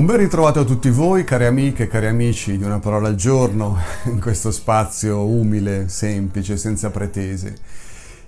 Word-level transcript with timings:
Un 0.00 0.06
ben 0.06 0.16
ritrovato 0.16 0.60
a 0.60 0.64
tutti 0.64 0.88
voi, 0.88 1.24
cari 1.24 1.44
amiche 1.44 1.86
cari 1.86 2.06
amici 2.06 2.56
di 2.56 2.64
Una 2.64 2.78
parola 2.78 3.08
al 3.08 3.16
giorno, 3.16 3.76
in 4.08 4.18
questo 4.18 4.50
spazio 4.50 5.26
umile, 5.26 5.90
semplice, 5.90 6.56
senza 6.56 6.88
pretese. 6.88 7.54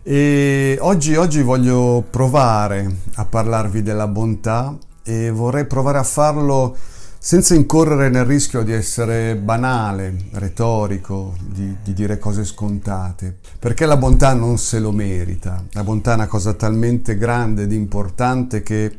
E 0.02 0.77
oggi, 0.82 1.14
oggi 1.14 1.40
voglio 1.40 2.04
provare 2.10 2.94
a 3.14 3.24
parlarvi 3.24 3.80
della 3.80 4.06
bontà 4.06 4.77
e 5.02 5.30
vorrei 5.30 5.64
provare 5.64 5.96
a 5.96 6.02
farlo 6.02 6.77
senza 7.18 7.54
incorrere 7.54 8.10
nel 8.10 8.27
rischio 8.27 8.62
di 8.62 8.72
essere 8.72 9.36
banale, 9.36 10.14
retorico, 10.32 11.36
di, 11.41 11.77
di, 11.82 11.94
dire 11.94 12.18
cose 12.18 12.44
scontate, 12.44 13.38
perché 13.58 13.86
la 13.86 13.96
bontà 13.96 14.34
non 14.34 14.58
se 14.58 14.78
lo 14.78 14.92
merita. 14.92 15.64
La 15.70 15.84
bontà 15.84 16.12
è 16.12 16.16
una 16.16 16.27
cosa 16.27 16.52
talmente 16.52 17.16
grande 17.16 17.62
ed 17.62 17.72
importante 17.72 18.62
che 18.62 18.94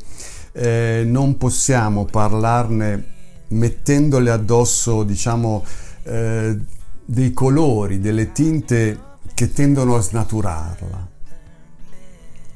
eh, 0.54 1.04
non 1.06 1.38
possiamo 1.38 2.06
parlarne 2.06 3.12
mettendole 3.50 4.30
addosso, 4.32 5.04
diciamo, 5.04 5.64
eh, 6.04 6.58
dei 7.06 7.34
colori, 7.34 8.00
delle 8.00 8.32
tinte 8.32 9.00
che 9.34 9.52
tendono 9.52 9.96
a 9.96 10.02
snaturarla. 10.02 11.08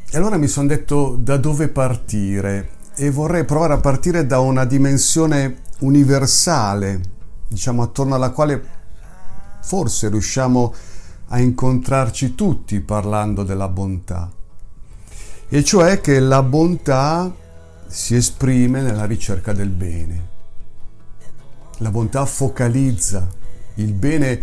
E 0.10 0.18
allora 0.18 0.38
mi 0.38 0.48
sono 0.48 0.68
detto 0.68 1.18
da 1.20 1.38
dove 1.38 1.68
partire 1.68 2.70
e 2.96 3.12
vorrei 3.12 3.44
provare 3.44 3.74
a 3.74 3.80
partire 3.80 4.26
da 4.26 4.40
una 4.40 4.64
dimensione 4.64 5.64
universale, 5.80 7.02
diciamo 7.48 7.84
attorno 7.84 8.16
alla 8.16 8.32
quale 8.32 8.76
forse 9.62 10.10
riusciamo 10.10 10.74
a 11.30 11.40
incontrarci 11.40 12.36
tutti 12.36 12.80
parlando 12.80 13.44
della 13.44 13.68
bontà. 13.68 14.32
E 15.50 15.64
cioè 15.64 16.00
che 16.00 16.20
la 16.20 16.42
bontà 16.42 17.32
si 17.88 18.16
esprime 18.16 18.82
nella 18.82 19.06
ricerca 19.06 19.54
del 19.54 19.70
bene. 19.70 20.36
La 21.80 21.92
bontà 21.92 22.26
focalizza 22.26 23.28
il 23.76 23.94
bene 23.94 24.42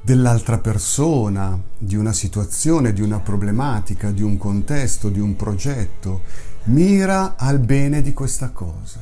dell'altra 0.00 0.58
persona, 0.58 1.60
di 1.78 1.94
una 1.94 2.12
situazione, 2.12 2.92
di 2.92 3.00
una 3.00 3.20
problematica, 3.20 4.10
di 4.10 4.22
un 4.22 4.36
contesto, 4.36 5.08
di 5.08 5.20
un 5.20 5.36
progetto, 5.36 6.22
mira 6.64 7.36
al 7.36 7.60
bene 7.60 8.02
di 8.02 8.12
questa 8.12 8.50
cosa. 8.50 8.98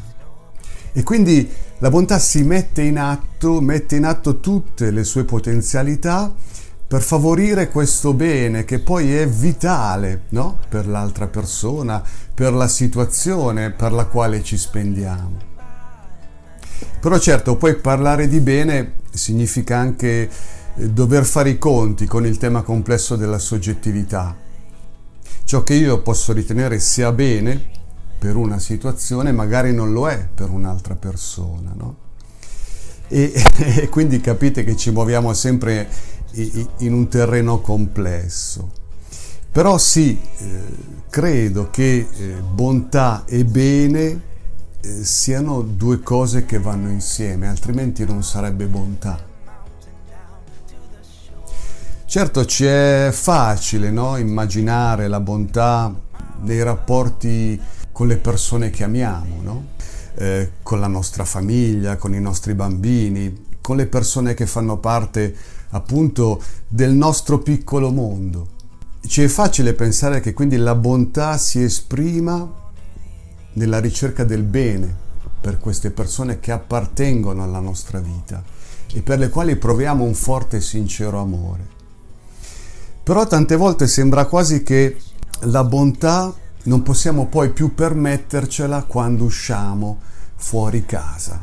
E 0.93 1.03
quindi 1.03 1.49
la 1.79 1.89
bontà 1.89 2.19
si 2.19 2.43
mette 2.43 2.83
in 2.83 2.99
atto, 2.99 3.61
mette 3.61 3.97
in 3.97 4.05
atto 4.05 4.41
tutte 4.41 4.91
le 4.91 5.05
sue 5.05 5.25
potenzialità 5.25 6.35
per 6.91 7.03
favorire 7.03 7.69
questo 7.69 8.15
bene 8.15 8.65
che 8.65 8.81
poi 8.81 9.15
è 9.15 9.25
vitale 9.25 10.23
no? 10.31 10.59
per 10.69 10.89
l'altra 10.89 11.29
persona, 11.29 12.03
per 12.35 12.53
la 12.53 12.67
situazione 12.67 13.71
per 13.71 13.93
la 13.93 14.07
quale 14.07 14.43
ci 14.43 14.57
spendiamo. 14.57 15.39
Però 16.99 17.17
certo, 17.21 17.55
poi 17.55 17.77
parlare 17.77 18.27
di 18.27 18.41
bene 18.41 18.95
significa 19.13 19.79
anche 19.79 20.29
eh, 20.75 20.91
dover 20.91 21.25
fare 21.25 21.51
i 21.51 21.59
conti 21.59 22.07
con 22.07 22.27
il 22.27 22.39
tema 22.39 22.63
complesso 22.63 23.15
della 23.15 23.39
soggettività. 23.39 24.37
Ciò 25.45 25.63
che 25.63 25.75
io 25.75 26.03
posso 26.03 26.33
ritenere 26.33 26.81
sia 26.81 27.13
bene 27.13 27.67
per 28.19 28.35
una 28.35 28.59
situazione 28.59 29.31
magari 29.31 29.73
non 29.73 29.93
lo 29.93 30.09
è 30.09 30.27
per 30.35 30.51
un'altra 30.51 30.97
persona, 30.97 31.73
no? 31.73 32.09
E, 33.07 33.33
e 33.81 33.89
quindi 33.89 34.21
capite 34.21 34.65
che 34.65 34.77
ci 34.77 34.91
muoviamo 34.91 35.33
sempre 35.35 35.89
in 36.33 36.93
un 36.93 37.09
terreno 37.09 37.61
complesso. 37.61 38.79
Però 39.53 39.79
sì, 39.79 40.21
eh, 40.39 40.63
credo 41.11 41.71
che 41.71 42.07
eh, 42.09 42.35
bontà 42.41 43.25
e 43.27 43.45
bene 43.45 44.21
eh, 44.81 45.05
siano 45.05 45.61
due 45.63 46.01
cose 46.01 46.47
che 46.47 46.59
vanno 46.61 46.89
insieme, 46.89 47.49
altrimenti 47.49 48.05
non 48.05 48.23
sarebbe 48.23 48.67
bontà. 48.67 49.27
Certo 52.07 52.45
ci 52.45 52.65
è 52.65 53.11
facile 53.13 53.91
no? 53.91 54.17
immaginare 54.17 55.07
la 55.07 55.21
bontà 55.21 55.95
nei 56.43 56.63
rapporti 56.63 57.61
con 57.93 58.07
le 58.07 58.17
persone 58.17 58.71
che 58.71 58.83
amiamo, 58.85 59.43
no? 59.43 59.65
eh, 60.15 60.53
con 60.63 60.81
la 60.81 60.89
nostra 60.89 61.25
famiglia, 61.25 61.97
con 61.97 62.15
i 62.15 62.21
nostri 62.21 62.55
bambini, 62.55 63.47
con 63.61 63.77
le 63.77 63.87
persone 63.87 64.35
che 64.35 64.47
fanno 64.47 64.79
parte 64.79 65.37
appunto 65.71 66.43
del 66.69 66.93
nostro 66.93 67.39
piccolo 67.39 67.91
mondo. 67.91 68.59
Ci 69.07 69.23
è 69.23 69.29
facile 69.29 69.75
pensare 69.75 70.21
che 70.21 70.33
quindi 70.33 70.57
la 70.57 70.75
bontà 70.75 71.37
si 71.39 71.63
esprima 71.63 72.59
nella 73.55 73.81
ricerca 73.81 74.25
del 74.25 74.43
bene 74.43 74.95
per 75.41 75.59
queste 75.59 75.91
persone 75.91 76.39
che 76.39 76.53
appartengono 76.53 77.43
alla 77.43 77.61
nostra 77.61 77.99
vita 77.99 78.43
e 78.93 79.01
per 79.01 79.19
le 79.19 79.29
quali 79.29 79.57
proviamo 79.57 80.05
un 80.05 80.15
forte 80.15 80.59
e 80.59 80.61
sincero 80.61 81.21
amore. 81.21 81.79
Però 83.03 83.27
tante 83.27 83.57
volte 83.57 83.87
sembra 83.87 84.27
quasi 84.27 84.63
che 84.63 84.99
la 85.45 85.65
bontà 85.65 86.33
non 86.65 86.83
possiamo 86.83 87.27
poi 87.27 87.51
più 87.51 87.75
permettercela 87.75 88.85
quando 88.85 89.25
usciamo 89.25 89.99
fuori 90.37 90.85
casa. 90.85 91.41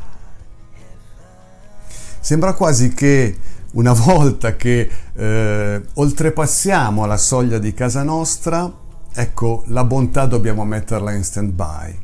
Sembra 2.19 2.53
quasi 2.53 2.93
che 2.93 3.35
una 3.73 3.93
volta 3.93 4.55
che 4.55 4.89
eh, 5.13 5.81
oltrepassiamo 5.93 7.05
la 7.05 7.17
soglia 7.17 7.57
di 7.57 7.73
casa 7.73 8.03
nostra, 8.03 8.71
ecco, 9.13 9.63
la 9.67 9.83
bontà 9.83 10.25
dobbiamo 10.25 10.63
metterla 10.63 11.11
in 11.11 11.23
stand-by, 11.23 11.97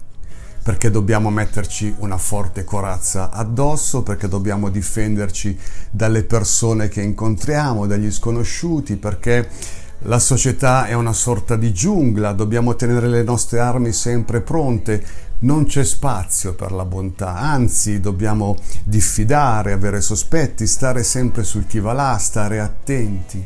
perché 0.62 0.92
dobbiamo 0.92 1.30
metterci 1.30 1.94
una 2.00 2.18
forte 2.18 2.64
corazza 2.64 3.32
addosso, 3.32 4.04
perché 4.04 4.28
dobbiamo 4.28 4.70
difenderci 4.70 5.58
dalle 5.90 6.24
persone 6.24 6.90
che 6.90 7.02
incontriamo, 7.02 7.88
dagli 7.88 8.12
sconosciuti, 8.12 8.98
perché 8.98 9.48
la 10.04 10.20
società 10.20 10.86
è 10.86 10.94
una 10.94 11.14
sorta 11.14 11.56
di 11.56 11.74
giungla, 11.74 12.34
dobbiamo 12.34 12.76
tenere 12.76 13.08
le 13.08 13.24
nostre 13.24 13.60
armi 13.60 13.94
sempre 13.94 14.42
pronte, 14.42 15.04
non 15.40 15.66
c'è 15.66 15.84
spazio 15.84 16.54
per 16.56 16.72
la 16.72 16.86
bontà, 16.86 17.36
anzi 17.36 18.00
dobbiamo 18.00 18.56
diffidare, 18.84 19.72
avere 19.72 20.02
sospetti, 20.02 20.68
stare 20.68 21.04
sempre 21.04 21.44
sul 21.44 21.68
chi 21.68 21.80
va 21.80 21.94
là, 21.94 22.18
stare 22.18 22.60
attenti. 22.60 23.46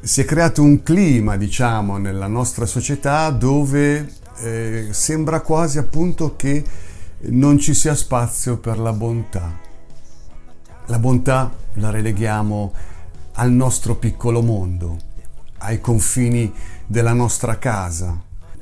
Si 0.00 0.20
è 0.20 0.24
creato 0.24 0.62
un 0.62 0.82
clima, 0.82 1.36
diciamo, 1.36 1.98
nella 1.98 2.28
nostra 2.28 2.64
società 2.64 3.28
dove 3.30 4.10
eh, 4.38 4.88
sembra 4.90 5.40
quasi 5.40 5.78
appunto 5.78 6.36
che 6.36 6.64
non 7.28 7.58
ci 7.58 7.74
sia 7.74 7.94
spazio 7.94 8.58
per 8.58 8.78
la 8.78 8.92
bontà. 8.92 9.52
La 10.86 10.98
bontà 10.98 11.52
la 11.74 11.90
releghiamo 11.90 12.72
al 13.38 13.50
nostro 13.50 13.96
piccolo 13.96 14.40
mondo, 14.42 14.96
ai 15.58 15.80
confini 15.80 16.52
della 16.86 17.12
nostra 17.12 17.58
casa. 17.58 18.20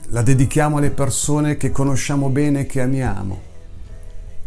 La 0.08 0.22
dedichiamo 0.22 0.78
alle 0.78 0.90
persone 0.90 1.56
che 1.56 1.70
conosciamo 1.70 2.28
bene 2.28 2.60
e 2.60 2.66
che 2.66 2.80
amiamo. 2.80 3.40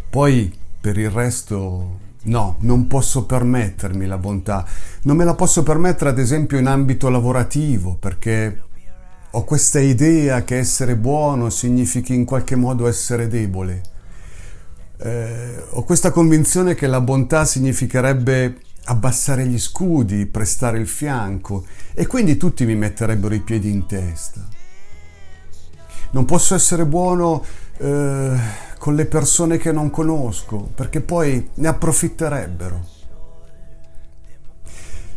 Poi 0.09 0.55
per 0.79 0.97
il 0.97 1.09
resto 1.09 1.99
no, 2.23 2.55
non 2.59 2.87
posso 2.87 3.25
permettermi 3.25 4.05
la 4.05 4.17
bontà. 4.17 4.65
Non 5.03 5.17
me 5.17 5.25
la 5.25 5.33
posso 5.33 5.63
permettere 5.63 6.09
ad 6.09 6.19
esempio 6.19 6.57
in 6.57 6.67
ambito 6.67 7.09
lavorativo 7.09 7.95
perché 7.95 8.61
ho 9.31 9.43
questa 9.43 9.79
idea 9.79 10.43
che 10.43 10.57
essere 10.57 10.95
buono 10.95 11.49
significhi 11.49 12.13
in 12.13 12.25
qualche 12.25 12.55
modo 12.55 12.87
essere 12.87 13.27
debole. 13.27 13.81
Eh, 14.99 15.63
ho 15.69 15.83
questa 15.83 16.11
convinzione 16.11 16.73
che 16.73 16.87
la 16.87 17.01
bontà 17.01 17.45
significherebbe 17.45 18.57
abbassare 18.87 19.45
gli 19.45 19.59
scudi, 19.59 20.25
prestare 20.25 20.79
il 20.79 20.87
fianco 20.87 21.65
e 21.93 22.07
quindi 22.07 22.37
tutti 22.37 22.65
mi 22.65 22.75
metterebbero 22.75 23.33
i 23.33 23.41
piedi 23.41 23.69
in 23.69 23.85
testa. 23.85 24.45
Non 26.11 26.25
posso 26.25 26.55
essere 26.55 26.85
buono 26.85 27.43
eh, 27.77 28.37
con 28.77 28.95
le 28.95 29.05
persone 29.05 29.57
che 29.57 29.71
non 29.71 29.89
conosco 29.89 30.69
perché 30.73 31.01
poi 31.01 31.49
ne 31.55 31.67
approfitterebbero. 31.67 32.95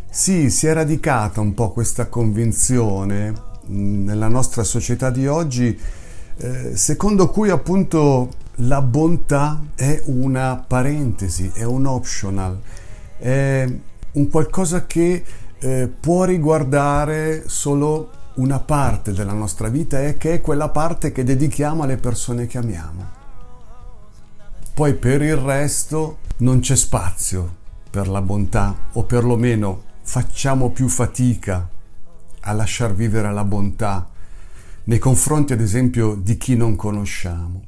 Sì, 0.09 0.49
si 0.49 0.67
è 0.67 0.73
radicata 0.73 1.39
un 1.39 1.53
po' 1.53 1.71
questa 1.71 2.07
convinzione 2.07 3.33
mm, 3.69 4.05
nella 4.05 4.27
nostra 4.27 4.63
società 4.63 5.09
di 5.09 5.25
oggi, 5.25 5.79
eh, 6.37 6.75
secondo 6.75 7.29
cui 7.29 7.49
appunto 7.49 8.29
la 8.55 8.81
bontà 8.81 9.63
è 9.73 10.01
una 10.07 10.61
parentesi, 10.67 11.49
è 11.53 11.63
un 11.63 11.85
optional, 11.85 12.59
è 13.21 13.71
un 14.13 14.29
qualcosa 14.29 14.87
che 14.87 15.23
eh, 15.59 15.87
può 15.99 16.23
riguardare 16.23 17.47
solo 17.47 18.09
una 18.35 18.59
parte 18.59 19.13
della 19.13 19.33
nostra 19.33 19.67
vita 19.67 20.01
e 20.01 20.17
che 20.17 20.33
è 20.33 20.41
quella 20.41 20.69
parte 20.69 21.11
che 21.11 21.23
dedichiamo 21.23 21.83
alle 21.83 21.97
persone 21.97 22.47
che 22.47 22.57
amiamo. 22.57 23.19
Poi 24.73 24.95
per 24.95 25.21
il 25.21 25.35
resto 25.35 26.17
non 26.37 26.61
c'è 26.61 26.75
spazio 26.75 27.59
per 27.91 28.07
la 28.07 28.21
bontà 28.21 28.75
o 28.93 29.03
perlomeno 29.03 29.83
facciamo 30.01 30.71
più 30.71 30.87
fatica 30.87 31.69
a 32.39 32.53
lasciar 32.53 32.95
vivere 32.95 33.31
la 33.31 33.43
bontà 33.43 34.09
nei 34.85 34.97
confronti 34.97 35.53
ad 35.53 35.61
esempio 35.61 36.15
di 36.15 36.37
chi 36.37 36.55
non 36.55 36.75
conosciamo. 36.75 37.61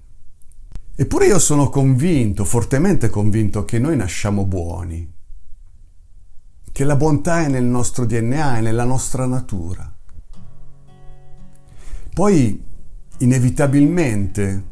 Eppure 0.95 1.27
io 1.27 1.39
sono 1.39 1.69
convinto, 1.69 2.44
fortemente 2.44 3.09
convinto, 3.09 3.65
che 3.65 3.77
noi 3.77 3.95
nasciamo 3.95 4.45
buoni, 4.45 5.12
che 6.73 6.83
la 6.83 6.95
bontà 6.95 7.43
è 7.43 7.47
nel 7.49 7.63
nostro 7.63 8.05
DNA, 8.05 8.57
è 8.57 8.61
nella 8.61 8.83
nostra 8.83 9.27
natura. 9.27 9.89
Poi, 12.11 12.63
inevitabilmente, 13.19 14.63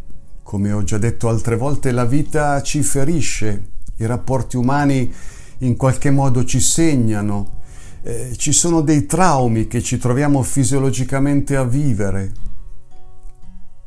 come 0.41 0.71
ho 0.71 0.83
già 0.83 0.97
detto 0.97 1.29
altre 1.29 1.55
volte, 1.55 1.91
la 1.91 2.05
vita 2.05 2.61
ci 2.63 2.81
ferisce, 2.81 3.69
i 3.97 4.05
rapporti 4.07 4.57
umani 4.57 5.13
in 5.59 5.77
qualche 5.77 6.09
modo 6.09 6.43
ci 6.43 6.59
segnano, 6.59 7.59
eh, 8.01 8.33
ci 8.35 8.51
sono 8.51 8.81
dei 8.81 9.05
traumi 9.05 9.67
che 9.67 9.83
ci 9.83 9.99
troviamo 9.99 10.41
fisiologicamente 10.41 11.55
a 11.55 11.63
vivere 11.63 12.31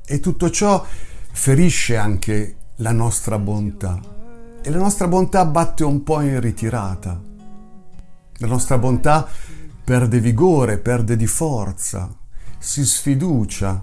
e 0.07 0.21
tutto 0.21 0.51
ciò 0.51 0.87
ferisce 1.33 1.97
anche 1.97 2.57
la 2.77 2.93
nostra 2.93 3.41
bontà 3.41 4.01
e 4.63 4.71
la 4.71 4.79
nostra 4.79 5.09
bontà 5.09 5.45
batte 5.47 5.83
un 5.83 6.05
po' 6.05 6.21
in 6.21 6.39
ritirata. 6.39 7.34
La 8.39 8.47
nostra 8.47 8.79
bontà 8.79 9.29
perde 9.85 10.19
vigore, 10.19 10.79
perde 10.79 11.17
di 11.17 11.27
forza, 11.27 12.13
si 12.59 12.85
sfiducia, 12.85 13.83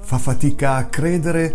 fa 0.00 0.18
fatica 0.18 0.76
a 0.76 0.86
credere 0.86 1.54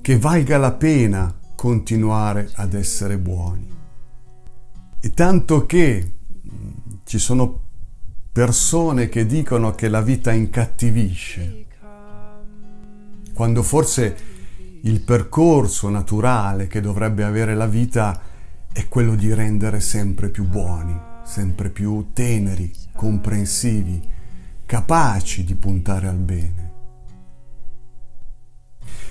che 0.00 0.18
valga 0.18 0.58
la 0.58 0.72
pena 0.72 1.32
continuare 1.54 2.50
ad 2.54 2.74
essere 2.74 3.18
buoni. 3.18 3.70
E 5.00 5.10
tanto 5.14 5.66
che 5.66 6.14
mm, 6.44 6.70
ci 7.04 7.18
sono 7.18 7.60
persone 8.32 9.08
che 9.08 9.26
dicono 9.26 9.72
che 9.72 9.88
la 9.88 10.00
vita 10.00 10.32
incattivisce, 10.32 11.66
quando 13.32 13.62
forse 13.62 14.16
il 14.82 15.00
percorso 15.00 15.88
naturale 15.88 16.66
che 16.66 16.80
dovrebbe 16.80 17.24
avere 17.24 17.54
la 17.54 17.66
vita 17.66 18.20
è 18.72 18.88
quello 18.88 19.14
di 19.14 19.32
rendere 19.34 19.80
sempre 19.80 20.30
più 20.30 20.46
buoni, 20.48 20.98
sempre 21.24 21.68
più 21.68 22.08
teneri, 22.14 22.72
comprensivi, 22.96 24.02
capaci 24.64 25.44
di 25.44 25.54
puntare 25.54 26.08
al 26.08 26.16
bene. 26.16 26.70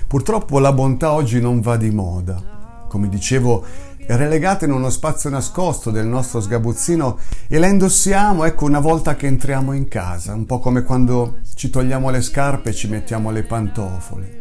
Purtroppo 0.08 0.58
la 0.58 0.72
bontà 0.72 1.12
oggi 1.12 1.40
non 1.40 1.60
va 1.60 1.76
di 1.76 1.90
moda. 1.90 2.84
Come 2.88 3.08
dicevo, 3.08 3.64
è 3.96 4.16
relegata 4.16 4.64
in 4.64 4.72
uno 4.72 4.90
spazio 4.90 5.30
nascosto 5.30 5.92
del 5.92 6.06
nostro 6.06 6.40
sgabuzzino 6.40 7.18
e 7.46 7.58
la 7.58 7.68
indossiamo, 7.68 8.44
ecco, 8.44 8.64
una 8.64 8.80
volta 8.80 9.14
che 9.14 9.28
entriamo 9.28 9.72
in 9.72 9.86
casa, 9.86 10.34
un 10.34 10.44
po' 10.44 10.58
come 10.58 10.82
quando 10.82 11.38
ci 11.54 11.70
togliamo 11.70 12.10
le 12.10 12.20
scarpe 12.20 12.70
e 12.70 12.74
ci 12.74 12.88
mettiamo 12.88 13.30
le 13.30 13.44
pantofole. 13.44 14.40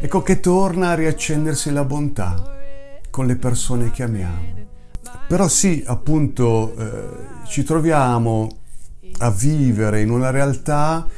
Ecco 0.00 0.22
che 0.22 0.38
torna 0.38 0.90
a 0.90 0.94
riaccendersi 0.94 1.72
la 1.72 1.84
bontà 1.84 2.55
con 3.16 3.24
le 3.24 3.36
persone 3.36 3.90
che 3.92 4.02
amiamo. 4.02 4.66
Però 5.26 5.48
sì, 5.48 5.82
appunto, 5.86 6.76
eh, 6.76 7.46
ci 7.46 7.62
troviamo 7.62 8.58
a 9.20 9.30
vivere 9.30 10.02
in 10.02 10.10
una 10.10 10.28
realtà 10.28 11.08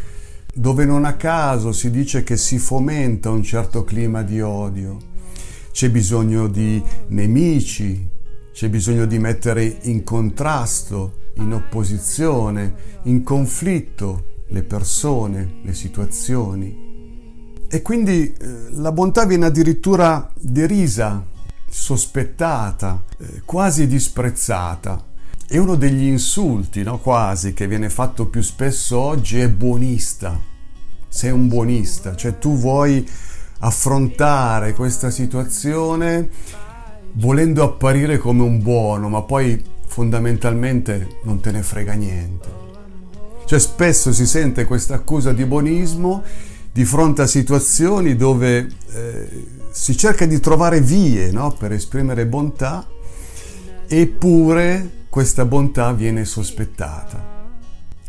dove 0.54 0.84
non 0.84 1.04
a 1.04 1.14
caso 1.14 1.72
si 1.72 1.90
dice 1.90 2.22
che 2.22 2.36
si 2.36 2.60
fomenta 2.60 3.30
un 3.30 3.42
certo 3.42 3.82
clima 3.82 4.22
di 4.22 4.40
odio. 4.40 4.96
C'è 5.72 5.90
bisogno 5.90 6.46
di 6.46 6.80
nemici, 7.08 8.08
c'è 8.52 8.68
bisogno 8.68 9.04
di 9.04 9.18
mettere 9.18 9.64
in 9.82 10.04
contrasto, 10.04 11.30
in 11.38 11.52
opposizione, 11.52 12.74
in 13.06 13.24
conflitto 13.24 14.44
le 14.50 14.62
persone, 14.62 15.54
le 15.64 15.74
situazioni. 15.74 16.86
E 17.68 17.82
quindi 17.82 18.32
eh, 18.32 18.70
la 18.70 18.92
bontà 18.92 19.26
viene 19.26 19.46
addirittura 19.46 20.30
derisa, 20.40 21.36
sospettata, 21.68 23.02
eh, 23.18 23.42
quasi 23.44 23.86
disprezzata. 23.86 25.04
E 25.50 25.58
uno 25.58 25.76
degli 25.76 26.04
insulti, 26.04 26.82
no, 26.82 26.98
quasi, 26.98 27.54
che 27.54 27.66
viene 27.66 27.88
fatto 27.88 28.26
più 28.26 28.42
spesso 28.42 28.98
oggi 28.98 29.40
è 29.40 29.48
buonista. 29.48 30.38
Sei 31.08 31.30
un 31.30 31.48
buonista, 31.48 32.14
cioè 32.14 32.38
tu 32.38 32.56
vuoi 32.56 33.08
affrontare 33.60 34.74
questa 34.74 35.10
situazione 35.10 36.28
volendo 37.12 37.64
apparire 37.64 38.18
come 38.18 38.42
un 38.42 38.62
buono, 38.62 39.08
ma 39.08 39.22
poi 39.22 39.62
fondamentalmente 39.86 41.18
non 41.22 41.40
te 41.40 41.50
ne 41.50 41.62
frega 41.62 41.94
niente. 41.94 42.48
Cioè 43.46 43.58
spesso 43.58 44.12
si 44.12 44.26
sente 44.26 44.66
questa 44.66 44.94
accusa 44.94 45.32
di 45.32 45.44
buonismo 45.46 46.22
di 46.70 46.84
fronte 46.84 47.22
a 47.22 47.26
situazioni 47.26 48.14
dove 48.14 48.68
eh, 48.92 49.46
si 49.78 49.96
cerca 49.96 50.26
di 50.26 50.40
trovare 50.40 50.80
vie 50.80 51.30
no, 51.30 51.52
per 51.52 51.70
esprimere 51.70 52.26
bontà, 52.26 52.84
eppure 53.86 55.04
questa 55.08 55.44
bontà 55.44 55.92
viene 55.92 56.24
sospettata. 56.24 57.36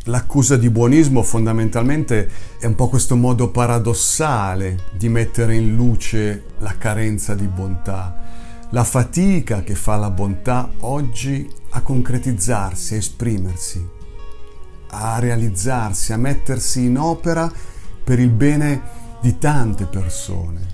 L'accusa 0.04 0.56
di 0.56 0.68
buonismo 0.68 1.22
fondamentalmente 1.22 2.28
è 2.58 2.66
un 2.66 2.74
po' 2.74 2.88
questo 2.88 3.14
modo 3.14 3.50
paradossale 3.50 4.86
di 4.90 5.08
mettere 5.08 5.54
in 5.54 5.76
luce 5.76 6.42
la 6.58 6.76
carenza 6.76 7.36
di 7.36 7.46
bontà, 7.46 8.16
la 8.70 8.84
fatica 8.84 9.62
che 9.62 9.76
fa 9.76 9.94
la 9.94 10.10
bontà 10.10 10.72
oggi 10.80 11.48
a 11.70 11.82
concretizzarsi, 11.82 12.94
a 12.94 12.98
esprimersi, 12.98 13.88
a 14.88 15.20
realizzarsi, 15.20 16.12
a 16.12 16.16
mettersi 16.16 16.84
in 16.84 16.98
opera 16.98 17.50
per 18.02 18.18
il 18.18 18.30
bene 18.30 18.82
di 19.20 19.38
tante 19.38 19.84
persone. 19.84 20.69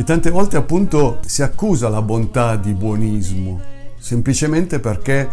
E 0.00 0.02
tante 0.02 0.30
volte 0.30 0.56
appunto 0.56 1.20
si 1.26 1.42
accusa 1.42 1.90
la 1.90 2.00
bontà 2.00 2.56
di 2.56 2.72
buonismo, 2.72 3.60
semplicemente 3.98 4.80
perché, 4.80 5.28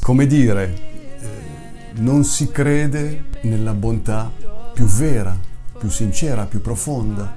come 0.00 0.26
dire, 0.26 0.74
eh, 1.20 2.00
non 2.00 2.24
si 2.24 2.50
crede 2.50 3.26
nella 3.42 3.74
bontà 3.74 4.32
più 4.72 4.86
vera, 4.86 5.38
più 5.78 5.90
sincera, 5.90 6.46
più 6.46 6.62
profonda. 6.62 7.36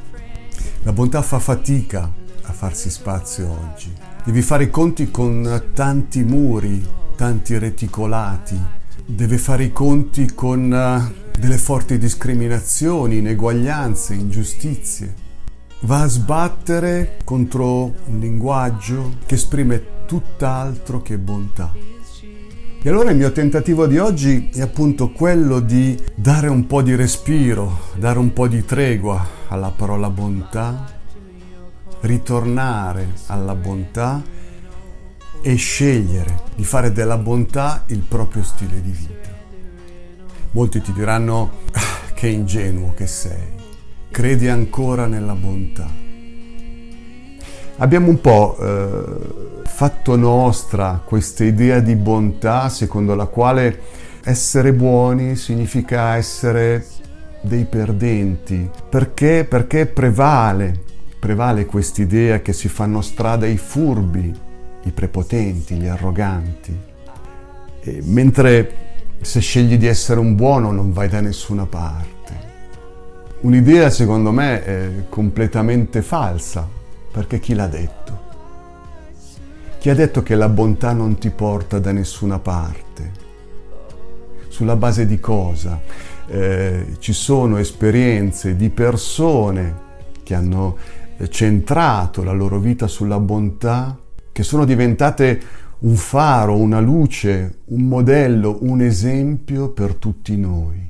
La 0.84 0.94
bontà 0.94 1.22
fa 1.22 1.40
fatica 1.40 2.10
a 2.44 2.54
farsi 2.54 2.90
spazio 2.90 3.50
oggi. 3.50 3.94
Devi 4.24 4.42
fare 4.42 4.64
i 4.64 4.70
conti 4.70 5.12
con 5.12 5.72
tanti 5.74 6.24
muri, 6.24 6.82
tanti 7.18 7.58
reticolati, 7.58 8.58
deve 9.06 9.38
fare 9.38 9.66
i 9.66 9.74
conti 9.74 10.34
con 10.34 10.74
eh, 10.74 11.14
delle 11.38 11.58
forti 11.58 11.98
discriminazioni, 11.98 13.18
ineguaglianze, 13.18 14.14
ingiustizie 14.14 15.28
va 15.82 16.02
a 16.02 16.08
sbattere 16.08 17.20
contro 17.24 17.94
un 18.06 18.20
linguaggio 18.20 19.16
che 19.26 19.36
esprime 19.36 20.06
tutt'altro 20.06 21.02
che 21.02 21.18
bontà. 21.18 21.72
E 22.82 22.90
allora 22.90 23.12
il 23.12 23.18
mio 23.18 23.32
tentativo 23.32 23.88
di 23.88 23.98
oggi 23.98 24.50
è 24.54 24.62
appunto 24.62 25.12
quello 25.12 25.60
di 25.60 26.02
dare 26.16 26.48
un 26.48 26.66
po' 26.66 26.82
di 26.82 26.96
respiro, 26.96 27.80
dare 27.96 28.20
un 28.20 28.32
po' 28.32 28.48
di 28.48 28.64
tregua 28.64 29.26
alla 29.50 29.72
parola 29.72 30.10
bontà, 30.10 30.98
ritornare 32.02 33.14
alla 33.28 33.56
bontà 33.56 34.24
e 35.42 35.56
scegliere 35.56 36.44
di 36.56 36.64
fare 36.64 36.92
della 36.92 37.18
bontà 37.18 37.84
il 37.88 38.00
proprio 38.00 38.44
stile 38.44 38.82
di 38.82 38.92
vita. 38.92 39.38
Molti 40.52 40.82
ti 40.82 40.94
diranno 40.94 41.52
ah, 41.72 42.14
che 42.14 42.28
ingenuo 42.28 42.94
che 42.94 43.08
sei 43.08 43.59
credi 44.12 44.48
ancora 44.48 45.06
nella 45.08 45.34
bontà. 45.34 45.88
Abbiamo 47.78 48.10
un 48.10 48.20
po' 48.20 48.58
eh, 48.60 49.64
fatto 49.66 50.16
nostra 50.18 51.02
questa 51.04 51.46
idea 51.46 51.80
di 51.80 51.96
bontà 51.96 52.68
secondo 52.68 53.16
la 53.16 53.26
quale 53.26 53.80
essere 54.24 54.74
buoni 54.74 55.36
significa 55.38 56.16
essere 56.16 56.86
dei 57.42 57.64
perdenti. 57.66 58.70
Perché? 58.90 59.46
Perché 59.48 59.86
prevale, 59.86 60.78
prevale 61.20 61.66
quest'idea 61.66 62.42
che 62.42 62.52
si 62.52 62.68
fanno 62.68 63.02
strada 63.02 63.48
i 63.48 63.58
furbi, 63.58 64.34
i 64.84 64.92
prepotenti, 64.92 65.76
gli 65.76 65.88
arroganti. 65.88 66.78
E 67.82 68.02
mentre 68.04 68.88
se 69.22 69.40
scegli 69.40 69.78
di 69.78 69.88
essere 69.88 70.20
un 70.20 70.36
buono 70.36 70.72
non 70.72 70.92
vai 70.92 71.08
da 71.08 71.22
nessuna 71.22 71.66
parte. 71.66 72.19
Un'idea 73.42 73.90
secondo 73.90 74.32
me 74.32 75.06
completamente 75.08 76.02
falsa, 76.02 76.68
perché 77.10 77.40
chi 77.40 77.54
l'ha 77.54 77.68
detto? 77.68 78.28
Chi 79.80 79.90
ha 79.90 79.96
detto 79.96 80.22
che 80.24 80.36
la 80.36 80.50
bontà 80.50 80.92
non 80.92 81.18
ti 81.18 81.30
porta 81.30 81.80
da 81.80 81.94
nessuna 81.94 82.38
parte? 82.40 83.12
Sulla 84.50 84.76
base 84.76 85.06
di 85.06 85.22
cosa? 85.22 85.80
Eh, 86.28 86.98
ci 87.00 87.14
sono 87.14 87.56
esperienze 87.58 88.58
di 88.58 88.70
persone 88.70 89.88
che 90.22 90.36
hanno 90.36 90.76
centrato 91.30 92.24
la 92.24 92.34
loro 92.34 92.60
vita 92.60 92.88
sulla 92.88 93.20
bontà, 93.20 93.98
che 94.34 94.44
sono 94.44 94.66
diventate 94.66 95.42
un 95.80 95.96
faro, 95.96 96.58
una 96.58 96.82
luce, 96.82 97.60
un 97.68 97.84
modello, 97.84 98.58
un 98.64 98.82
esempio 98.82 99.70
per 99.70 99.94
tutti 99.94 100.36
noi. 100.36 100.90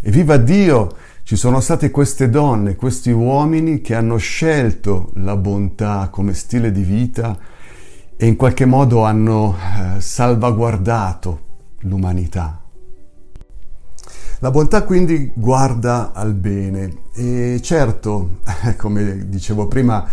E 0.00 0.10
viva 0.10 0.36
Dio! 0.36 0.92
Ci 1.30 1.36
sono 1.36 1.60
state 1.60 1.92
queste 1.92 2.28
donne, 2.28 2.74
questi 2.74 3.12
uomini 3.12 3.80
che 3.80 3.94
hanno 3.94 4.16
scelto 4.16 5.12
la 5.14 5.36
bontà 5.36 6.08
come 6.10 6.34
stile 6.34 6.72
di 6.72 6.82
vita 6.82 7.38
e 8.16 8.26
in 8.26 8.34
qualche 8.34 8.64
modo 8.64 9.04
hanno 9.04 9.54
eh, 9.54 10.00
salvaguardato 10.00 11.40
l'umanità. 11.82 12.60
La 14.40 14.50
bontà 14.50 14.82
quindi 14.82 15.30
guarda 15.32 16.10
al 16.12 16.34
bene 16.34 17.02
e 17.14 17.60
certo, 17.62 18.40
come 18.76 19.28
dicevo 19.28 19.68
prima, 19.68 20.04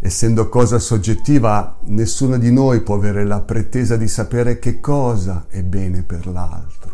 essendo 0.00 0.48
cosa 0.48 0.80
soggettiva, 0.80 1.76
nessuno 1.84 2.38
di 2.38 2.50
noi 2.50 2.80
può 2.80 2.96
avere 2.96 3.24
la 3.24 3.40
pretesa 3.40 3.96
di 3.96 4.08
sapere 4.08 4.58
che 4.58 4.80
cosa 4.80 5.44
è 5.48 5.62
bene 5.62 6.02
per 6.02 6.26
l'altro. 6.26 6.90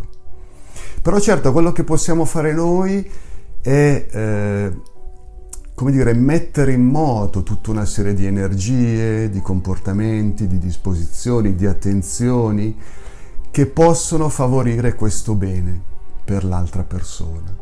Però 1.00 1.19
certo, 1.19 1.52
quello 1.52 1.73
che 1.73 1.85
possiamo 1.85 2.26
fare 2.26 2.52
noi 2.52 2.99
è, 3.02 3.32
eh, 3.62 4.76
come 5.75 5.90
dire, 5.90 6.12
mettere 6.14 6.73
in 6.73 6.85
moto 6.85 7.42
tutta 7.42 7.71
una 7.71 7.85
serie 7.85 8.14
di 8.14 8.26
energie, 8.26 9.31
di 9.31 9.40
comportamenti, 9.40 10.47
di 10.47 10.59
disposizioni, 10.59 11.54
di 11.54 11.66
attenzioni 11.66 12.76
che 13.50 13.66
possono 13.66 14.28
favorire 14.28 14.95
questo 14.95 15.35
bene 15.35 15.81
per 16.25 16.45
l'altra 16.45 16.83
persona. 16.83 17.54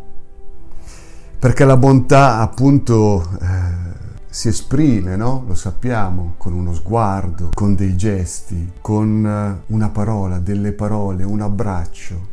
Perché 1.39 1.65
la 1.65 1.77
bontà 1.77 2.39
appunto 2.41 3.27
eh, 3.41 4.01
si 4.29 4.49
esprime, 4.49 5.17
no? 5.17 5.45
Lo 5.47 5.55
sappiamo, 5.55 6.35
con 6.37 6.53
uno 6.53 6.75
sguardo, 6.75 7.51
con 7.55 7.75
dei 7.75 7.97
gesti, 7.97 8.73
con 8.81 9.27
eh, 9.27 9.73
una 9.73 9.89
parola, 9.89 10.39
delle 10.39 10.73
parole, 10.73 11.25
un 11.25 11.41
abbraccio. 11.41 12.29